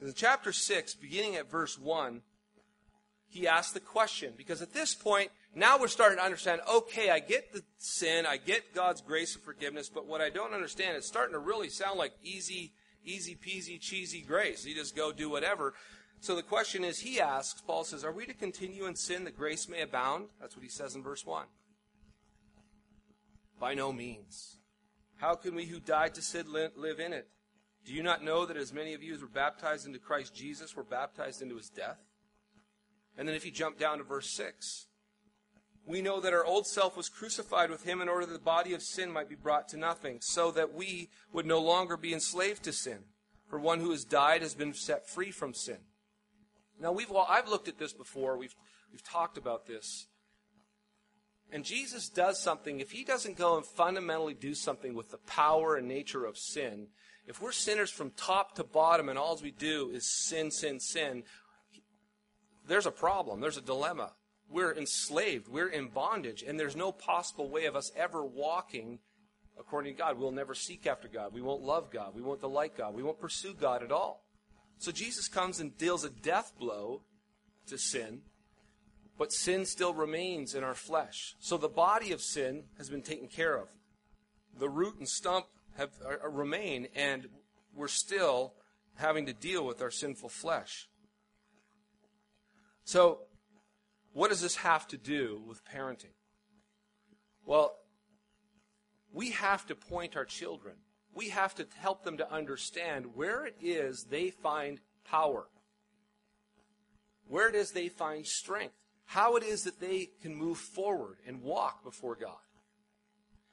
In 0.00 0.12
chapter 0.14 0.52
6, 0.52 0.94
beginning 0.94 1.36
at 1.36 1.50
verse 1.50 1.78
1, 1.78 2.22
he 3.28 3.48
asks 3.48 3.72
the 3.72 3.80
question, 3.80 4.34
because 4.36 4.60
at 4.60 4.74
this 4.74 4.94
point, 4.94 5.30
now 5.54 5.78
we're 5.78 5.88
starting 5.88 6.18
to 6.18 6.24
understand 6.24 6.60
okay, 6.68 7.10
I 7.10 7.18
get 7.18 7.52
the 7.52 7.62
sin, 7.78 8.26
I 8.26 8.36
get 8.36 8.74
God's 8.74 9.00
grace 9.00 9.34
and 9.34 9.44
forgiveness, 9.44 9.88
but 9.88 10.06
what 10.06 10.20
I 10.20 10.28
don't 10.28 10.52
understand, 10.52 10.96
it's 10.96 11.06
starting 11.06 11.32
to 11.32 11.38
really 11.38 11.68
sound 11.68 11.98
like 11.98 12.12
easy, 12.22 12.72
easy 13.04 13.36
peasy, 13.36 13.80
cheesy 13.80 14.20
grace. 14.20 14.66
You 14.66 14.74
just 14.74 14.96
go 14.96 15.12
do 15.12 15.30
whatever. 15.30 15.74
So 16.22 16.36
the 16.36 16.42
question 16.42 16.84
is, 16.84 17.00
he 17.00 17.20
asks, 17.20 17.60
Paul 17.60 17.82
says, 17.82 18.04
Are 18.04 18.12
we 18.12 18.26
to 18.26 18.32
continue 18.32 18.86
in 18.86 18.94
sin 18.94 19.24
that 19.24 19.36
grace 19.36 19.68
may 19.68 19.82
abound? 19.82 20.26
That's 20.40 20.54
what 20.54 20.62
he 20.62 20.68
says 20.68 20.94
in 20.94 21.02
verse 21.02 21.26
1. 21.26 21.46
By 23.58 23.74
no 23.74 23.92
means. 23.92 24.58
How 25.16 25.34
can 25.34 25.56
we 25.56 25.66
who 25.66 25.80
died 25.80 26.14
to 26.14 26.22
sin 26.22 26.46
live 26.52 27.00
in 27.00 27.12
it? 27.12 27.26
Do 27.84 27.92
you 27.92 28.04
not 28.04 28.22
know 28.22 28.46
that 28.46 28.56
as 28.56 28.72
many 28.72 28.94
of 28.94 29.02
you 29.02 29.14
as 29.14 29.20
were 29.20 29.26
baptized 29.26 29.84
into 29.84 29.98
Christ 29.98 30.32
Jesus 30.32 30.76
were 30.76 30.84
baptized 30.84 31.42
into 31.42 31.56
his 31.56 31.68
death? 31.68 31.98
And 33.18 33.26
then 33.26 33.34
if 33.34 33.44
you 33.44 33.50
jump 33.50 33.76
down 33.76 33.98
to 33.98 34.04
verse 34.04 34.30
6, 34.30 34.86
we 35.84 36.02
know 36.02 36.20
that 36.20 36.32
our 36.32 36.44
old 36.44 36.68
self 36.68 36.96
was 36.96 37.08
crucified 37.08 37.68
with 37.68 37.82
him 37.82 38.00
in 38.00 38.08
order 38.08 38.26
that 38.26 38.32
the 38.32 38.38
body 38.38 38.74
of 38.74 38.82
sin 38.82 39.10
might 39.10 39.28
be 39.28 39.34
brought 39.34 39.68
to 39.70 39.76
nothing, 39.76 40.18
so 40.20 40.52
that 40.52 40.72
we 40.72 41.10
would 41.32 41.46
no 41.46 41.58
longer 41.58 41.96
be 41.96 42.14
enslaved 42.14 42.62
to 42.62 42.72
sin. 42.72 43.00
For 43.48 43.58
one 43.58 43.80
who 43.80 43.90
has 43.90 44.04
died 44.04 44.42
has 44.42 44.54
been 44.54 44.72
set 44.72 45.08
free 45.08 45.32
from 45.32 45.52
sin. 45.52 45.78
Now 46.82 46.92
we've 46.92 47.10
well, 47.10 47.26
I've 47.28 47.48
looked 47.48 47.68
at 47.68 47.78
this 47.78 47.92
before. 47.92 48.36
We've 48.36 48.54
we've 48.90 49.04
talked 49.04 49.38
about 49.38 49.66
this. 49.66 50.08
And 51.52 51.64
Jesus 51.64 52.08
does 52.08 52.42
something, 52.42 52.80
if 52.80 52.92
he 52.92 53.04
doesn't 53.04 53.36
go 53.36 53.58
and 53.58 53.66
fundamentally 53.66 54.32
do 54.32 54.54
something 54.54 54.94
with 54.94 55.10
the 55.10 55.18
power 55.18 55.76
and 55.76 55.86
nature 55.86 56.24
of 56.24 56.38
sin, 56.38 56.86
if 57.26 57.42
we're 57.42 57.52
sinners 57.52 57.90
from 57.90 58.10
top 58.10 58.54
to 58.54 58.64
bottom 58.64 59.10
and 59.10 59.18
all 59.18 59.38
we 59.42 59.50
do 59.50 59.90
is 59.92 60.06
sin, 60.06 60.50
sin, 60.50 60.80
sin, 60.80 61.24
there's 62.66 62.86
a 62.86 62.90
problem. 62.90 63.40
There's 63.40 63.58
a 63.58 63.62
dilemma. 63.62 64.12
We're 64.48 64.72
enslaved. 64.74 65.46
We're 65.46 65.68
in 65.68 65.88
bondage. 65.88 66.42
And 66.42 66.58
there's 66.58 66.74
no 66.74 66.90
possible 66.90 67.50
way 67.50 67.66
of 67.66 67.76
us 67.76 67.92
ever 67.96 68.24
walking 68.24 69.00
according 69.58 69.94
to 69.94 69.98
God. 69.98 70.18
We'll 70.18 70.32
never 70.32 70.54
seek 70.54 70.86
after 70.86 71.06
God. 71.06 71.34
We 71.34 71.42
won't 71.42 71.62
love 71.62 71.90
God. 71.90 72.14
We 72.14 72.22
won't 72.22 72.40
delight 72.40 72.78
God. 72.78 72.94
We 72.94 73.02
won't 73.02 73.20
pursue 73.20 73.52
God 73.52 73.82
at 73.82 73.92
all. 73.92 74.24
So 74.82 74.90
Jesus 74.90 75.28
comes 75.28 75.60
and 75.60 75.78
deals 75.78 76.02
a 76.02 76.10
death 76.10 76.54
blow 76.58 77.02
to 77.68 77.78
sin, 77.78 78.22
but 79.16 79.32
sin 79.32 79.64
still 79.64 79.94
remains 79.94 80.56
in 80.56 80.64
our 80.64 80.74
flesh. 80.74 81.36
So 81.38 81.56
the 81.56 81.68
body 81.68 82.10
of 82.10 82.20
sin 82.20 82.64
has 82.78 82.90
been 82.90 83.02
taken 83.02 83.28
care 83.28 83.56
of. 83.56 83.68
The 84.58 84.68
root 84.68 84.96
and 84.98 85.08
stump 85.08 85.46
have 85.78 85.90
are, 86.04 86.28
remain, 86.28 86.88
and 86.96 87.28
we're 87.72 87.86
still 87.86 88.54
having 88.96 89.26
to 89.26 89.32
deal 89.32 89.64
with 89.64 89.80
our 89.80 89.92
sinful 89.92 90.30
flesh. 90.30 90.88
So, 92.82 93.20
what 94.12 94.30
does 94.30 94.40
this 94.40 94.56
have 94.56 94.88
to 94.88 94.96
do 94.96 95.42
with 95.46 95.64
parenting? 95.64 96.16
Well, 97.46 97.76
we 99.12 99.30
have 99.30 99.64
to 99.66 99.76
point 99.76 100.16
our 100.16 100.24
children. 100.24 100.74
We 101.14 101.28
have 101.28 101.54
to 101.56 101.66
help 101.76 102.04
them 102.04 102.16
to 102.18 102.32
understand 102.32 103.14
where 103.14 103.44
it 103.44 103.56
is 103.60 104.04
they 104.04 104.30
find 104.30 104.80
power, 105.04 105.46
where 107.28 107.48
it 107.48 107.54
is 107.54 107.72
they 107.72 107.88
find 107.88 108.26
strength, 108.26 108.86
how 109.04 109.36
it 109.36 109.42
is 109.42 109.64
that 109.64 109.80
they 109.80 110.10
can 110.22 110.34
move 110.34 110.58
forward 110.58 111.18
and 111.26 111.42
walk 111.42 111.84
before 111.84 112.16
God. 112.16 112.36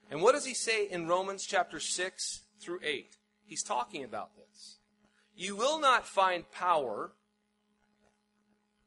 And 0.10 0.22
what 0.22 0.34
does 0.34 0.46
he 0.46 0.54
say 0.54 0.88
in 0.88 1.08
Romans 1.08 1.46
chapter 1.46 1.80
6 1.80 2.42
through 2.60 2.80
8? 2.84 3.18
He's 3.46 3.64
talking 3.64 4.04
about 4.04 4.36
this. 4.36 4.78
You 5.36 5.56
will 5.56 5.80
not 5.80 6.08
find 6.08 6.50
power 6.52 7.12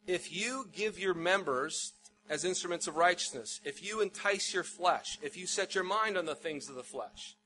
if 0.07 0.33
you 0.33 0.67
give 0.73 0.99
your 0.99 1.15
members 1.15 1.93
as 2.29 2.45
instruments 2.45 2.87
of 2.87 2.97
righteousness, 2.97 3.61
if 3.65 3.85
you 3.85 4.01
entice 4.01 4.55
your 4.55 4.63
flesh, 4.63 5.19
if 5.23 5.37
you 5.37 5.47
set 5.47 5.75
your 5.75 5.85
mind 5.85 6.17
on 6.17 6.25
the 6.25 6.35
things 6.35 6.69
of 6.69 6.75
the 6.75 6.83
flesh. 6.83 7.37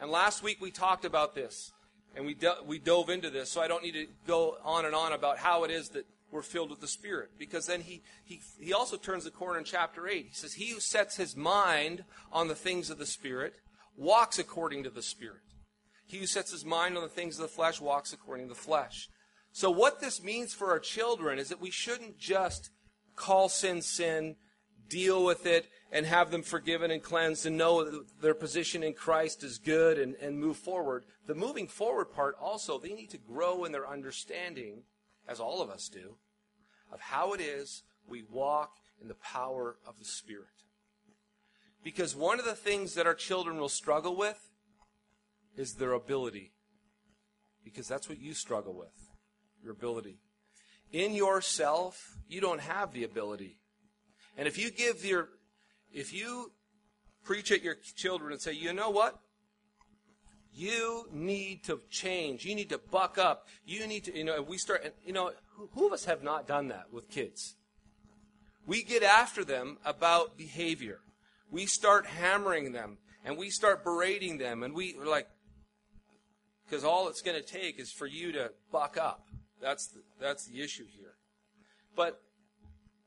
And 0.00 0.10
last 0.10 0.42
week 0.42 0.60
we 0.60 0.70
talked 0.70 1.04
about 1.04 1.34
this, 1.34 1.72
and 2.16 2.26
we, 2.26 2.36
we 2.66 2.78
dove 2.78 3.10
into 3.10 3.30
this, 3.30 3.50
so 3.50 3.60
I 3.60 3.68
don't 3.68 3.82
need 3.82 3.94
to 3.94 4.06
go 4.26 4.56
on 4.64 4.84
and 4.84 4.94
on 4.94 5.12
about 5.12 5.38
how 5.38 5.64
it 5.64 5.70
is 5.70 5.90
that 5.90 6.06
we're 6.30 6.42
filled 6.42 6.70
with 6.70 6.80
the 6.80 6.88
Spirit. 6.88 7.30
Because 7.38 7.66
then 7.66 7.80
he, 7.80 8.02
he, 8.24 8.40
he 8.58 8.72
also 8.72 8.96
turns 8.96 9.24
the 9.24 9.30
corner 9.30 9.58
in 9.58 9.64
chapter 9.64 10.08
8. 10.08 10.26
He 10.26 10.34
says, 10.34 10.54
He 10.54 10.70
who 10.70 10.80
sets 10.80 11.16
his 11.16 11.36
mind 11.36 12.04
on 12.32 12.48
the 12.48 12.54
things 12.54 12.90
of 12.90 12.98
the 12.98 13.06
Spirit 13.06 13.54
walks 13.96 14.38
according 14.38 14.82
to 14.82 14.90
the 14.90 15.02
Spirit. 15.02 15.40
He 16.06 16.18
who 16.18 16.26
sets 16.26 16.50
his 16.50 16.64
mind 16.64 16.96
on 16.96 17.02
the 17.02 17.08
things 17.08 17.36
of 17.36 17.42
the 17.42 17.48
flesh 17.48 17.80
walks 17.80 18.12
according 18.12 18.48
to 18.48 18.54
the 18.54 18.60
flesh. 18.60 19.08
So, 19.52 19.70
what 19.70 20.00
this 20.00 20.22
means 20.22 20.52
for 20.52 20.70
our 20.70 20.80
children 20.80 21.38
is 21.38 21.48
that 21.48 21.60
we 21.60 21.70
shouldn't 21.70 22.18
just 22.18 22.70
call 23.14 23.48
sin 23.48 23.80
sin, 23.80 24.36
deal 24.88 25.24
with 25.24 25.46
it, 25.46 25.66
and 25.92 26.06
have 26.06 26.30
them 26.30 26.42
forgiven 26.42 26.90
and 26.90 27.02
cleansed 27.02 27.46
and 27.46 27.56
know 27.56 28.02
their 28.20 28.34
position 28.34 28.82
in 28.82 28.94
Christ 28.94 29.44
is 29.44 29.58
good 29.58 29.98
and, 29.98 30.16
and 30.20 30.38
move 30.38 30.56
forward. 30.56 31.04
The 31.26 31.34
moving 31.34 31.68
forward 31.68 32.06
part 32.06 32.36
also, 32.40 32.78
they 32.78 32.92
need 32.92 33.10
to 33.10 33.18
grow 33.18 33.64
in 33.64 33.72
their 33.72 33.88
understanding, 33.88 34.82
as 35.28 35.38
all 35.38 35.62
of 35.62 35.70
us 35.70 35.88
do, 35.88 36.16
of 36.92 37.00
how 37.00 37.32
it 37.32 37.40
is 37.40 37.84
we 38.08 38.24
walk 38.28 38.72
in 39.00 39.08
the 39.08 39.14
power 39.14 39.76
of 39.86 39.98
the 39.98 40.04
Spirit. 40.04 40.48
Because 41.84 42.16
one 42.16 42.38
of 42.38 42.44
the 42.44 42.54
things 42.54 42.94
that 42.94 43.06
our 43.06 43.14
children 43.14 43.58
will 43.58 43.68
struggle 43.68 44.16
with 44.16 44.50
is 45.56 45.74
their 45.74 45.92
ability. 45.92 46.52
Because 47.62 47.86
that's 47.86 48.08
what 48.08 48.18
you 48.18 48.34
struggle 48.34 48.74
with 48.74 49.12
your 49.62 49.72
ability. 49.72 50.18
In 50.92 51.12
yourself, 51.12 52.18
you 52.28 52.40
don't 52.40 52.60
have 52.60 52.92
the 52.92 53.04
ability. 53.04 53.58
And 54.36 54.48
if 54.48 54.58
you 54.58 54.70
give 54.70 55.04
your, 55.04 55.28
if 55.92 56.12
you 56.12 56.52
preach 57.24 57.50
at 57.50 57.62
your 57.62 57.76
children 57.96 58.32
and 58.32 58.40
say, 58.40 58.52
you 58.52 58.72
know 58.72 58.90
what? 58.90 59.18
You 60.52 61.06
need 61.12 61.64
to 61.64 61.80
change. 61.90 62.44
You 62.44 62.54
need 62.54 62.68
to 62.68 62.78
buck 62.78 63.18
up. 63.18 63.48
You 63.64 63.86
need 63.86 64.04
to, 64.04 64.16
you 64.16 64.24
know, 64.24 64.40
we 64.42 64.58
start, 64.58 64.94
you 65.04 65.12
know, 65.12 65.32
who, 65.72 65.86
of 65.86 65.92
us 65.92 66.04
have 66.04 66.22
not 66.22 66.46
done 66.46 66.68
that 66.68 66.92
with 66.92 67.10
kids? 67.10 67.56
We 68.66 68.82
get 68.82 69.02
after 69.02 69.44
them 69.44 69.78
about 69.84 70.36
behavior. 70.36 71.00
We 71.50 71.66
start 71.66 72.06
hammering 72.06 72.72
them 72.72 72.98
and 73.24 73.36
we 73.36 73.50
start 73.50 73.84
berating 73.84 74.38
them 74.38 74.62
and 74.62 74.74
we, 74.74 74.96
like, 74.96 75.28
because 76.64 76.84
all 76.84 77.08
it's 77.08 77.20
going 77.20 77.40
to 77.40 77.46
take 77.46 77.78
is 77.78 77.92
for 77.92 78.06
you 78.06 78.32
to 78.32 78.52
buck 78.72 78.96
up. 78.96 79.26
That's 79.60 79.88
the, 79.88 80.00
that's 80.20 80.46
the 80.46 80.62
issue 80.62 80.84
here. 80.96 81.14
But 81.96 82.20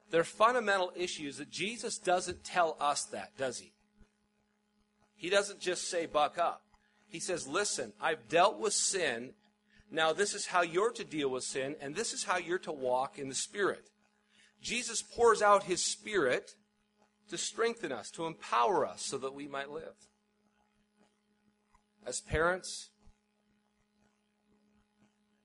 they're 0.09 0.23
fundamental 0.23 0.91
issues 0.95 1.37
that 1.37 1.49
Jesus 1.49 1.97
doesn't 1.97 2.43
tell 2.43 2.77
us 2.79 3.03
that, 3.05 3.37
does 3.37 3.59
he? 3.59 3.73
He 5.15 5.29
doesn't 5.29 5.59
just 5.59 5.89
say, 5.89 6.05
buck 6.05 6.37
up. 6.37 6.61
He 7.07 7.19
says, 7.19 7.47
listen, 7.47 7.93
I've 7.99 8.29
dealt 8.29 8.59
with 8.59 8.73
sin. 8.73 9.31
Now 9.89 10.13
this 10.13 10.33
is 10.33 10.45
how 10.45 10.61
you're 10.61 10.91
to 10.91 11.03
deal 11.03 11.29
with 11.29 11.43
sin, 11.43 11.75
and 11.81 11.95
this 11.95 12.13
is 12.13 12.23
how 12.23 12.37
you're 12.37 12.59
to 12.59 12.71
walk 12.71 13.17
in 13.17 13.29
the 13.29 13.35
Spirit. 13.35 13.89
Jesus 14.61 15.01
pours 15.01 15.41
out 15.41 15.63
his 15.63 15.83
Spirit 15.83 16.51
to 17.29 17.37
strengthen 17.37 17.91
us, 17.91 18.09
to 18.11 18.25
empower 18.25 18.85
us 18.85 19.01
so 19.01 19.17
that 19.17 19.33
we 19.33 19.47
might 19.47 19.69
live. 19.69 19.95
As 22.05 22.21
parents, 22.21 22.89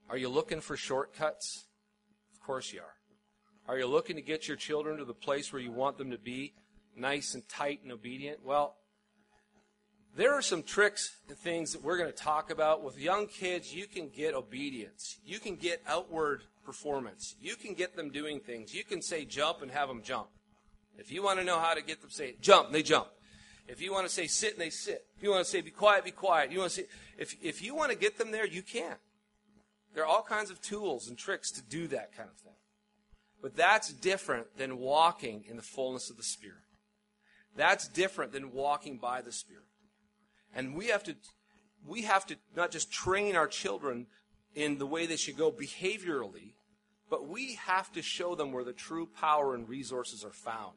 are 0.08 0.16
you 0.16 0.28
looking 0.28 0.60
for 0.60 0.76
shortcuts? 0.76 1.66
Of 2.34 2.40
course 2.40 2.72
you 2.72 2.80
are. 2.80 3.01
Are 3.72 3.78
you 3.78 3.86
looking 3.86 4.16
to 4.16 4.22
get 4.22 4.48
your 4.48 4.58
children 4.58 4.98
to 4.98 5.06
the 5.06 5.14
place 5.14 5.50
where 5.50 5.62
you 5.62 5.72
want 5.72 5.96
them 5.96 6.10
to 6.10 6.18
be, 6.18 6.52
nice 6.94 7.32
and 7.32 7.48
tight 7.48 7.80
and 7.82 7.90
obedient? 7.90 8.44
Well, 8.44 8.76
there 10.14 10.34
are 10.34 10.42
some 10.42 10.62
tricks 10.62 11.16
and 11.26 11.38
things 11.38 11.72
that 11.72 11.82
we're 11.82 11.96
going 11.96 12.12
to 12.12 12.14
talk 12.14 12.50
about. 12.50 12.84
With 12.84 12.98
young 12.98 13.26
kids, 13.28 13.74
you 13.74 13.86
can 13.86 14.10
get 14.10 14.34
obedience. 14.34 15.16
You 15.24 15.38
can 15.38 15.56
get 15.56 15.80
outward 15.88 16.42
performance. 16.66 17.34
You 17.40 17.56
can 17.56 17.72
get 17.72 17.96
them 17.96 18.10
doing 18.10 18.40
things. 18.40 18.74
You 18.74 18.84
can 18.84 19.00
say 19.00 19.24
jump 19.24 19.62
and 19.62 19.70
have 19.70 19.88
them 19.88 20.02
jump. 20.02 20.28
If 20.98 21.10
you 21.10 21.22
want 21.22 21.38
to 21.38 21.44
know 21.46 21.58
how 21.58 21.72
to 21.72 21.80
get 21.80 22.02
them 22.02 22.10
say 22.10 22.34
jump, 22.42 22.72
they 22.72 22.82
jump. 22.82 23.08
If 23.68 23.80
you 23.80 23.90
want 23.90 24.06
to 24.06 24.12
say 24.12 24.26
sit 24.26 24.52
and 24.52 24.60
they 24.60 24.68
sit. 24.68 25.06
If 25.16 25.22
you 25.22 25.30
want 25.30 25.46
to 25.46 25.50
say 25.50 25.62
be 25.62 25.70
quiet, 25.70 26.04
be 26.04 26.10
quiet. 26.10 26.52
You 26.52 26.58
want 26.58 26.72
to 26.72 26.82
say 26.82 26.86
if 27.16 27.36
if 27.42 27.62
you 27.62 27.74
want 27.74 27.90
to 27.90 27.96
get 27.96 28.18
them 28.18 28.32
there, 28.32 28.46
you 28.46 28.60
can. 28.60 28.96
There 29.94 30.04
are 30.04 30.06
all 30.06 30.22
kinds 30.22 30.50
of 30.50 30.60
tools 30.60 31.08
and 31.08 31.16
tricks 31.16 31.50
to 31.52 31.62
do 31.62 31.88
that 31.88 32.14
kind 32.14 32.28
of 32.28 32.36
thing. 32.36 32.52
But 33.42 33.56
that's 33.56 33.92
different 33.92 34.56
than 34.56 34.78
walking 34.78 35.44
in 35.48 35.56
the 35.56 35.62
fullness 35.62 36.08
of 36.08 36.16
the 36.16 36.22
Spirit. 36.22 36.62
That's 37.56 37.88
different 37.88 38.32
than 38.32 38.52
walking 38.52 38.98
by 38.98 39.20
the 39.20 39.32
Spirit. 39.32 39.66
And 40.54 40.76
we 40.76 40.86
have 40.86 41.02
to, 41.04 41.16
we 41.86 42.02
have 42.02 42.24
to 42.26 42.36
not 42.56 42.70
just 42.70 42.92
train 42.92 43.34
our 43.36 43.48
children 43.48 44.06
in 44.54 44.78
the 44.78 44.86
way 44.86 45.06
they 45.06 45.16
should 45.16 45.36
go 45.36 45.50
behaviorally, 45.50 46.54
but 47.10 47.28
we 47.28 47.56
have 47.56 47.92
to 47.92 48.00
show 48.00 48.34
them 48.34 48.52
where 48.52 48.64
the 48.64 48.72
true 48.72 49.06
power 49.06 49.54
and 49.54 49.68
resources 49.68 50.24
are 50.24 50.30
found. 50.30 50.76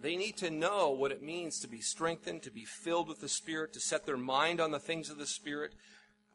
They 0.00 0.16
need 0.16 0.36
to 0.38 0.50
know 0.50 0.90
what 0.90 1.12
it 1.12 1.22
means 1.22 1.58
to 1.60 1.68
be 1.68 1.80
strengthened, 1.80 2.42
to 2.42 2.50
be 2.50 2.64
filled 2.64 3.08
with 3.08 3.20
the 3.20 3.28
Spirit, 3.28 3.72
to 3.72 3.80
set 3.80 4.04
their 4.04 4.18
mind 4.18 4.60
on 4.60 4.70
the 4.70 4.78
things 4.78 5.08
of 5.08 5.16
the 5.16 5.26
Spirit, 5.26 5.72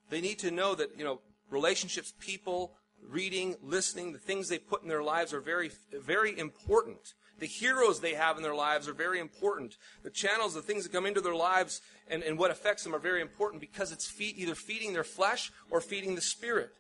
they 0.10 0.22
need 0.22 0.40
to 0.40 0.52
know 0.52 0.76
that, 0.76 0.98
you 0.98 1.06
know, 1.06 1.22
relationships, 1.50 2.14
people, 2.20 2.74
reading, 3.08 3.56
listening, 3.62 4.14
the 4.14 4.20
things 4.20 4.48
they 4.48 4.60
put 4.60 4.84
in 4.84 4.88
their 4.88 5.04
lives 5.04 5.34
are 5.34 5.42
very, 5.42 5.72
very 5.94 6.38
important. 6.38 7.14
The 7.40 7.48
heroes 7.48 8.00
they 8.00 8.14
have 8.14 8.38
in 8.38 8.44
their 8.44 8.56
lives 8.56 8.88
are 8.88 8.94
very 8.94 9.20
important. 9.20 9.78
The 10.04 10.10
channels, 10.12 10.54
the 10.54 10.62
things 10.62 10.84
that 10.84 10.92
come 10.92 11.06
into 11.06 11.22
their 11.22 11.36
lives 11.36 11.82
and, 12.08 12.24
and 12.24 12.38
what 12.38 12.52
affects 12.52 12.84
them 12.84 12.94
are 12.94 13.00
very 13.00 13.22
important 13.22 13.62
because 13.62 13.92
it's 13.92 14.08
feed, 14.08 14.38
either 14.38 14.56
feeding 14.56 14.94
their 14.94 15.04
flesh 15.04 15.52
or 15.70 15.82
feeding 15.82 16.16
the 16.16 16.22
spirit. 16.22 16.72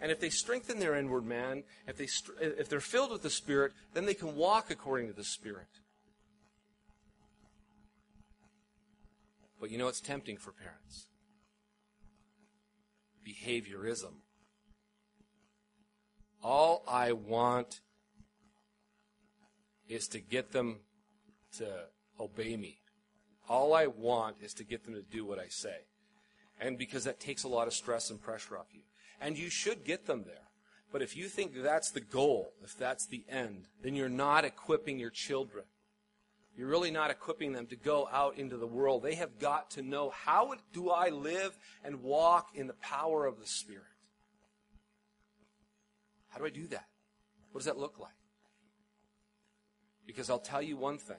And 0.00 0.12
if 0.12 0.20
they 0.20 0.30
strengthen 0.30 0.78
their 0.78 0.94
inward 0.94 1.24
man, 1.24 1.64
if, 1.86 1.96
they, 1.96 2.08
if 2.40 2.68
they're 2.68 2.80
filled 2.80 3.10
with 3.10 3.22
the 3.22 3.30
Spirit, 3.30 3.72
then 3.94 4.06
they 4.06 4.14
can 4.14 4.36
walk 4.36 4.70
according 4.70 5.08
to 5.08 5.12
the 5.12 5.24
Spirit. 5.24 5.66
But 9.60 9.70
you 9.70 9.78
know, 9.78 9.88
it's 9.88 10.00
tempting 10.00 10.36
for 10.36 10.52
parents 10.52 11.06
behaviorism. 13.26 14.14
All 16.48 16.82
I 16.88 17.12
want 17.12 17.82
is 19.86 20.08
to 20.08 20.18
get 20.18 20.52
them 20.52 20.78
to 21.58 21.66
obey 22.18 22.56
me. 22.56 22.78
All 23.50 23.74
I 23.74 23.86
want 23.86 24.36
is 24.40 24.54
to 24.54 24.64
get 24.64 24.84
them 24.84 24.94
to 24.94 25.02
do 25.02 25.26
what 25.26 25.38
I 25.38 25.48
say. 25.48 25.76
And 26.58 26.78
because 26.78 27.04
that 27.04 27.20
takes 27.20 27.44
a 27.44 27.48
lot 27.48 27.66
of 27.66 27.74
stress 27.74 28.08
and 28.08 28.18
pressure 28.18 28.56
off 28.56 28.68
you. 28.72 28.80
And 29.20 29.36
you 29.36 29.50
should 29.50 29.84
get 29.84 30.06
them 30.06 30.24
there. 30.26 30.48
But 30.90 31.02
if 31.02 31.14
you 31.14 31.28
think 31.28 31.52
that's 31.54 31.90
the 31.90 32.00
goal, 32.00 32.54
if 32.64 32.78
that's 32.78 33.06
the 33.06 33.24
end, 33.28 33.66
then 33.82 33.94
you're 33.94 34.08
not 34.08 34.46
equipping 34.46 34.98
your 34.98 35.10
children 35.10 35.64
you're 36.58 36.66
really 36.66 36.90
not 36.90 37.12
equipping 37.12 37.52
them 37.52 37.68
to 37.68 37.76
go 37.76 38.08
out 38.12 38.36
into 38.36 38.56
the 38.56 38.66
world. 38.66 39.04
They 39.04 39.14
have 39.14 39.38
got 39.38 39.70
to 39.72 39.82
know 39.82 40.10
how 40.10 40.56
do 40.72 40.90
I 40.90 41.10
live 41.10 41.56
and 41.84 42.02
walk 42.02 42.48
in 42.52 42.66
the 42.66 42.72
power 42.72 43.26
of 43.26 43.38
the 43.38 43.46
Spirit? 43.46 43.84
How 46.28 46.38
do 46.38 46.46
I 46.46 46.50
do 46.50 46.66
that? 46.68 46.86
What 47.50 47.60
does 47.60 47.66
that 47.66 47.78
look 47.78 47.98
like? 47.98 48.12
Because 50.06 50.30
I'll 50.30 50.38
tell 50.38 50.62
you 50.62 50.76
one 50.76 50.98
thing. 50.98 51.16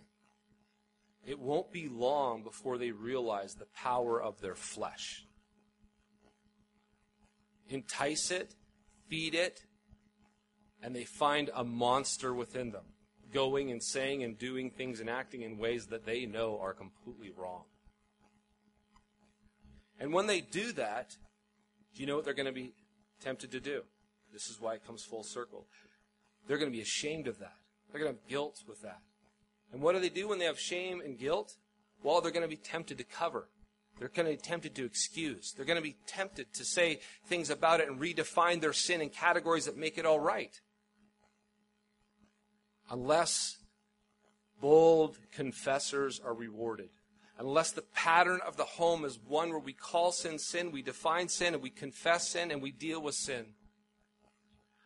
It 1.25 1.39
won't 1.39 1.71
be 1.71 1.89
long 1.89 2.43
before 2.43 2.77
they 2.77 2.91
realize 2.91 3.55
the 3.55 3.67
power 3.75 4.21
of 4.21 4.39
their 4.41 4.55
flesh. 4.55 5.25
Entice 7.67 8.31
it, 8.31 8.55
feed 9.09 9.35
it, 9.35 9.61
and 10.81 10.95
they 10.95 11.03
find 11.03 11.49
a 11.53 11.63
monster 11.63 12.33
within 12.33 12.71
them 12.71 12.85
going 13.31 13.71
and 13.71 13.83
saying 13.83 14.23
and 14.23 14.37
doing 14.37 14.71
things 14.71 14.99
and 14.99 15.09
acting 15.09 15.41
in 15.41 15.57
ways 15.57 15.87
that 15.87 16.05
they 16.05 16.25
know 16.25 16.59
are 16.59 16.73
completely 16.73 17.31
wrong. 17.35 17.63
And 19.99 20.13
when 20.13 20.27
they 20.27 20.41
do 20.41 20.71
that, 20.73 21.15
do 21.93 22.01
you 22.01 22.07
know 22.07 22.15
what 22.15 22.25
they're 22.25 22.33
going 22.33 22.45
to 22.45 22.51
be 22.51 22.73
tempted 23.21 23.51
to 23.51 23.59
do? 23.59 23.83
This 24.31 24.49
is 24.49 24.59
why 24.59 24.75
it 24.75 24.85
comes 24.85 25.03
full 25.03 25.23
circle. 25.23 25.65
They're 26.47 26.57
going 26.57 26.71
to 26.71 26.75
be 26.75 26.81
ashamed 26.81 27.27
of 27.27 27.39
that. 27.39 27.55
They're 27.91 28.01
going 28.01 28.13
to 28.13 28.19
have 28.19 28.29
guilt 28.29 28.63
with 28.67 28.81
that. 28.81 28.99
And 29.71 29.81
what 29.81 29.93
do 29.93 29.99
they 29.99 30.09
do 30.09 30.27
when 30.27 30.39
they 30.39 30.45
have 30.45 30.59
shame 30.59 31.01
and 31.01 31.17
guilt? 31.17 31.55
Well, 32.03 32.21
they're 32.21 32.31
going 32.31 32.43
to 32.43 32.49
be 32.49 32.55
tempted 32.55 32.97
to 32.97 33.03
cover. 33.03 33.49
They're 33.99 34.09
going 34.09 34.27
to 34.27 34.33
be 34.33 34.41
tempted 34.41 34.75
to 34.75 34.85
excuse. 34.85 35.51
They're 35.51 35.65
going 35.65 35.77
to 35.77 35.83
be 35.83 35.97
tempted 36.07 36.53
to 36.53 36.65
say 36.65 37.01
things 37.25 37.49
about 37.49 37.81
it 37.81 37.89
and 37.89 37.99
redefine 37.99 38.61
their 38.61 38.73
sin 38.73 39.01
in 39.01 39.09
categories 39.09 39.65
that 39.65 39.77
make 39.77 39.97
it 39.97 40.05
all 40.05 40.19
right. 40.19 40.59
Unless 42.89 43.57
bold 44.61 45.17
confessors 45.33 46.19
are 46.23 46.33
rewarded. 46.33 46.89
Unless 47.37 47.71
the 47.71 47.83
pattern 47.93 48.39
of 48.45 48.57
the 48.57 48.63
home 48.63 49.05
is 49.05 49.19
one 49.27 49.49
where 49.49 49.59
we 49.59 49.73
call 49.73 50.11
sin 50.11 50.39
sin, 50.39 50.71
we 50.71 50.81
define 50.81 51.29
sin, 51.29 51.53
and 51.53 51.63
we 51.63 51.69
confess 51.69 52.29
sin, 52.29 52.51
and 52.51 52.61
we 52.61 52.71
deal 52.71 53.01
with 53.01 53.15
sin 53.15 53.45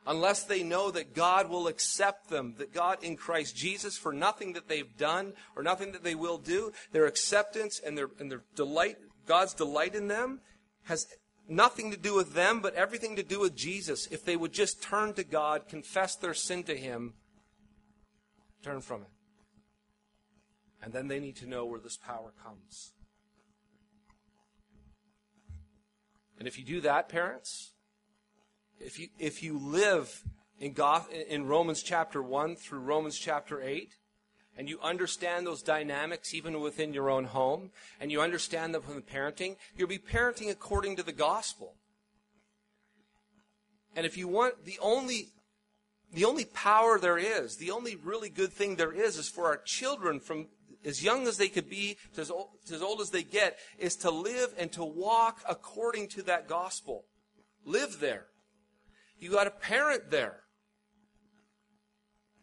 unless 0.05 0.43
they 0.43 0.63
know 0.63 0.91
that 0.91 1.13
God 1.13 1.49
will 1.49 1.67
accept 1.67 2.29
them, 2.29 2.55
that 2.57 2.73
God 2.73 3.03
in 3.03 3.15
Christ 3.15 3.55
Jesus, 3.55 3.97
for 3.97 4.13
nothing 4.13 4.53
that 4.53 4.67
they've 4.67 4.97
done 4.97 5.33
or 5.55 5.63
nothing 5.63 5.91
that 5.93 6.03
they 6.03 6.15
will 6.15 6.37
do, 6.37 6.71
their 6.91 7.05
acceptance 7.05 7.79
and 7.79 7.97
their, 7.97 8.09
and 8.19 8.31
their 8.31 8.43
delight, 8.55 8.97
God's 9.25 9.53
delight 9.53 9.95
in 9.95 10.07
them, 10.07 10.41
has 10.83 11.07
nothing 11.47 11.91
to 11.91 11.97
do 11.97 12.15
with 12.15 12.33
them, 12.33 12.59
but 12.61 12.75
everything 12.75 13.15
to 13.15 13.23
do 13.23 13.39
with 13.39 13.55
Jesus. 13.55 14.07
If 14.07 14.25
they 14.25 14.35
would 14.35 14.53
just 14.53 14.81
turn 14.81 15.13
to 15.13 15.23
God, 15.23 15.67
confess 15.67 16.15
their 16.15 16.33
sin 16.33 16.63
to 16.63 16.75
Him, 16.75 17.13
turn 18.63 18.81
from 18.81 19.01
it. 19.01 19.07
And 20.81 20.91
then 20.91 21.07
they 21.07 21.19
need 21.19 21.37
to 21.37 21.45
know 21.45 21.65
where 21.65 21.79
this 21.79 21.97
power 21.97 22.33
comes. 22.43 22.93
And 26.37 26.47
if 26.47 26.57
you 26.57 26.65
do 26.65 26.81
that, 26.81 27.07
parents, 27.07 27.72
if 28.83 28.99
you, 28.99 29.07
if 29.17 29.41
you 29.41 29.57
live 29.57 30.23
in, 30.59 30.73
Goth, 30.73 31.09
in 31.11 31.45
Romans 31.45 31.81
chapter 31.81 32.21
1 32.21 32.55
through 32.55 32.79
Romans 32.79 33.17
chapter 33.17 33.61
8, 33.61 33.93
and 34.57 34.69
you 34.69 34.79
understand 34.81 35.47
those 35.47 35.63
dynamics 35.63 36.33
even 36.33 36.59
within 36.59 36.93
your 36.93 37.09
own 37.09 37.25
home, 37.25 37.71
and 37.99 38.11
you 38.11 38.21
understand 38.21 38.73
them 38.73 38.81
from 38.81 38.95
the 38.95 39.01
parenting, 39.01 39.55
you'll 39.75 39.87
be 39.87 39.97
parenting 39.97 40.51
according 40.51 40.95
to 40.97 41.03
the 41.03 41.11
gospel. 41.11 41.75
And 43.95 44.05
if 44.05 44.17
you 44.17 44.27
want 44.27 44.65
the 44.65 44.79
only 44.81 45.29
the 46.11 46.25
only 46.25 46.45
power 46.45 46.99
there 46.99 47.17
is, 47.17 47.57
the 47.57 47.71
only 47.71 47.95
really 47.95 48.29
good 48.29 48.53
thing 48.53 48.75
there 48.75 48.91
is, 48.91 49.17
is 49.17 49.27
for 49.27 49.45
our 49.45 49.57
children 49.57 50.19
from 50.19 50.47
as 50.85 51.03
young 51.03 51.27
as 51.27 51.37
they 51.37 51.47
could 51.47 51.67
be 51.67 51.97
to 52.13 52.21
as, 52.21 52.29
old, 52.29 52.49
to 52.67 52.75
as 52.75 52.83
old 52.83 53.01
as 53.01 53.09
they 53.09 53.23
get, 53.23 53.57
is 53.79 53.95
to 53.95 54.11
live 54.11 54.53
and 54.59 54.71
to 54.73 54.83
walk 54.83 55.39
according 55.49 56.07
to 56.09 56.21
that 56.21 56.47
gospel. 56.47 57.05
Live 57.65 57.99
there. 57.99 58.27
You 59.23 59.31
got 59.31 59.47
a 59.47 59.51
parent 59.51 60.11
there. 60.11 60.41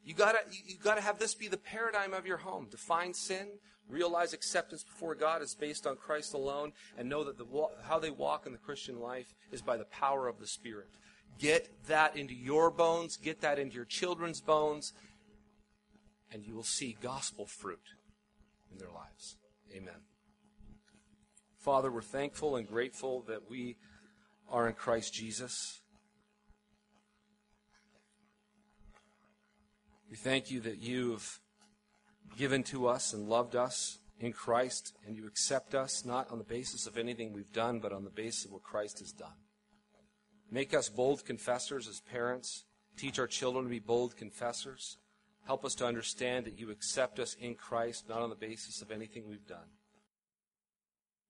You 0.02 0.14
gotta, 0.14 0.38
you 0.50 0.76
gotta 0.82 1.02
have 1.02 1.18
this 1.18 1.34
be 1.34 1.46
the 1.46 1.58
paradigm 1.58 2.14
of 2.14 2.24
your 2.24 2.38
home. 2.38 2.68
Define 2.70 3.12
sin, 3.12 3.48
realize 3.86 4.32
acceptance 4.32 4.82
before 4.82 5.14
God 5.14 5.42
is 5.42 5.54
based 5.54 5.86
on 5.86 5.96
Christ 5.96 6.32
alone, 6.32 6.72
and 6.96 7.06
know 7.06 7.22
that 7.24 7.36
the, 7.36 7.44
how 7.82 7.98
they 7.98 8.08
walk 8.08 8.46
in 8.46 8.52
the 8.52 8.58
Christian 8.58 8.98
life 8.98 9.34
is 9.52 9.60
by 9.60 9.76
the 9.76 9.84
power 9.84 10.26
of 10.26 10.40
the 10.40 10.46
Spirit. 10.46 10.88
Get 11.38 11.68
that 11.86 12.16
into 12.16 12.32
your 12.32 12.70
bones, 12.70 13.18
get 13.18 13.42
that 13.42 13.58
into 13.58 13.76
your 13.76 13.84
children's 13.84 14.40
bones, 14.40 14.94
and 16.32 16.46
you 16.46 16.54
will 16.54 16.62
see 16.62 16.96
gospel 17.02 17.44
fruit 17.44 17.90
in 18.72 18.78
their 18.78 18.90
lives. 18.90 19.36
Amen. 19.76 20.00
Father, 21.58 21.92
we're 21.92 22.00
thankful 22.00 22.56
and 22.56 22.66
grateful 22.66 23.20
that 23.28 23.50
we 23.50 23.76
are 24.48 24.66
in 24.66 24.72
Christ 24.72 25.12
Jesus. 25.12 25.79
We 30.10 30.16
thank 30.16 30.50
you 30.50 30.60
that 30.60 30.78
you've 30.78 31.40
given 32.36 32.64
to 32.64 32.88
us 32.88 33.12
and 33.12 33.28
loved 33.28 33.54
us 33.54 33.98
in 34.18 34.32
Christ, 34.32 34.92
and 35.06 35.16
you 35.16 35.26
accept 35.26 35.74
us 35.74 36.04
not 36.04 36.30
on 36.30 36.38
the 36.38 36.44
basis 36.44 36.86
of 36.86 36.98
anything 36.98 37.32
we've 37.32 37.52
done, 37.52 37.78
but 37.78 37.92
on 37.92 38.04
the 38.04 38.10
basis 38.10 38.44
of 38.44 38.52
what 38.52 38.62
Christ 38.62 38.98
has 38.98 39.12
done. 39.12 39.38
Make 40.50 40.74
us 40.74 40.88
bold 40.88 41.24
confessors 41.24 41.86
as 41.86 42.00
parents. 42.00 42.64
Teach 42.96 43.18
our 43.18 43.28
children 43.28 43.64
to 43.64 43.70
be 43.70 43.78
bold 43.78 44.16
confessors. 44.16 44.98
Help 45.46 45.64
us 45.64 45.74
to 45.76 45.86
understand 45.86 46.44
that 46.44 46.58
you 46.58 46.70
accept 46.70 47.18
us 47.18 47.34
in 47.40 47.54
Christ, 47.54 48.08
not 48.08 48.20
on 48.20 48.30
the 48.30 48.36
basis 48.36 48.82
of 48.82 48.90
anything 48.90 49.28
we've 49.28 49.46
done. 49.46 49.70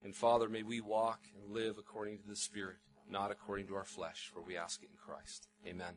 And 0.03 0.17
Father, 0.17 0.49
may 0.49 0.63
we 0.63 0.81
walk 0.81 1.21
and 1.37 1.53
live 1.53 1.77
according 1.79 2.19
to 2.19 2.27
the 2.27 2.35
Spirit, 2.35 2.79
not 3.09 3.31
according 3.31 3.67
to 3.69 3.75
our 3.75 3.85
flesh, 3.85 4.31
for 4.33 4.43
we 4.43 4.57
ask 4.57 4.83
it 4.83 4.89
in 4.91 4.97
Christ. 4.97 5.49
Amen. 5.67 5.95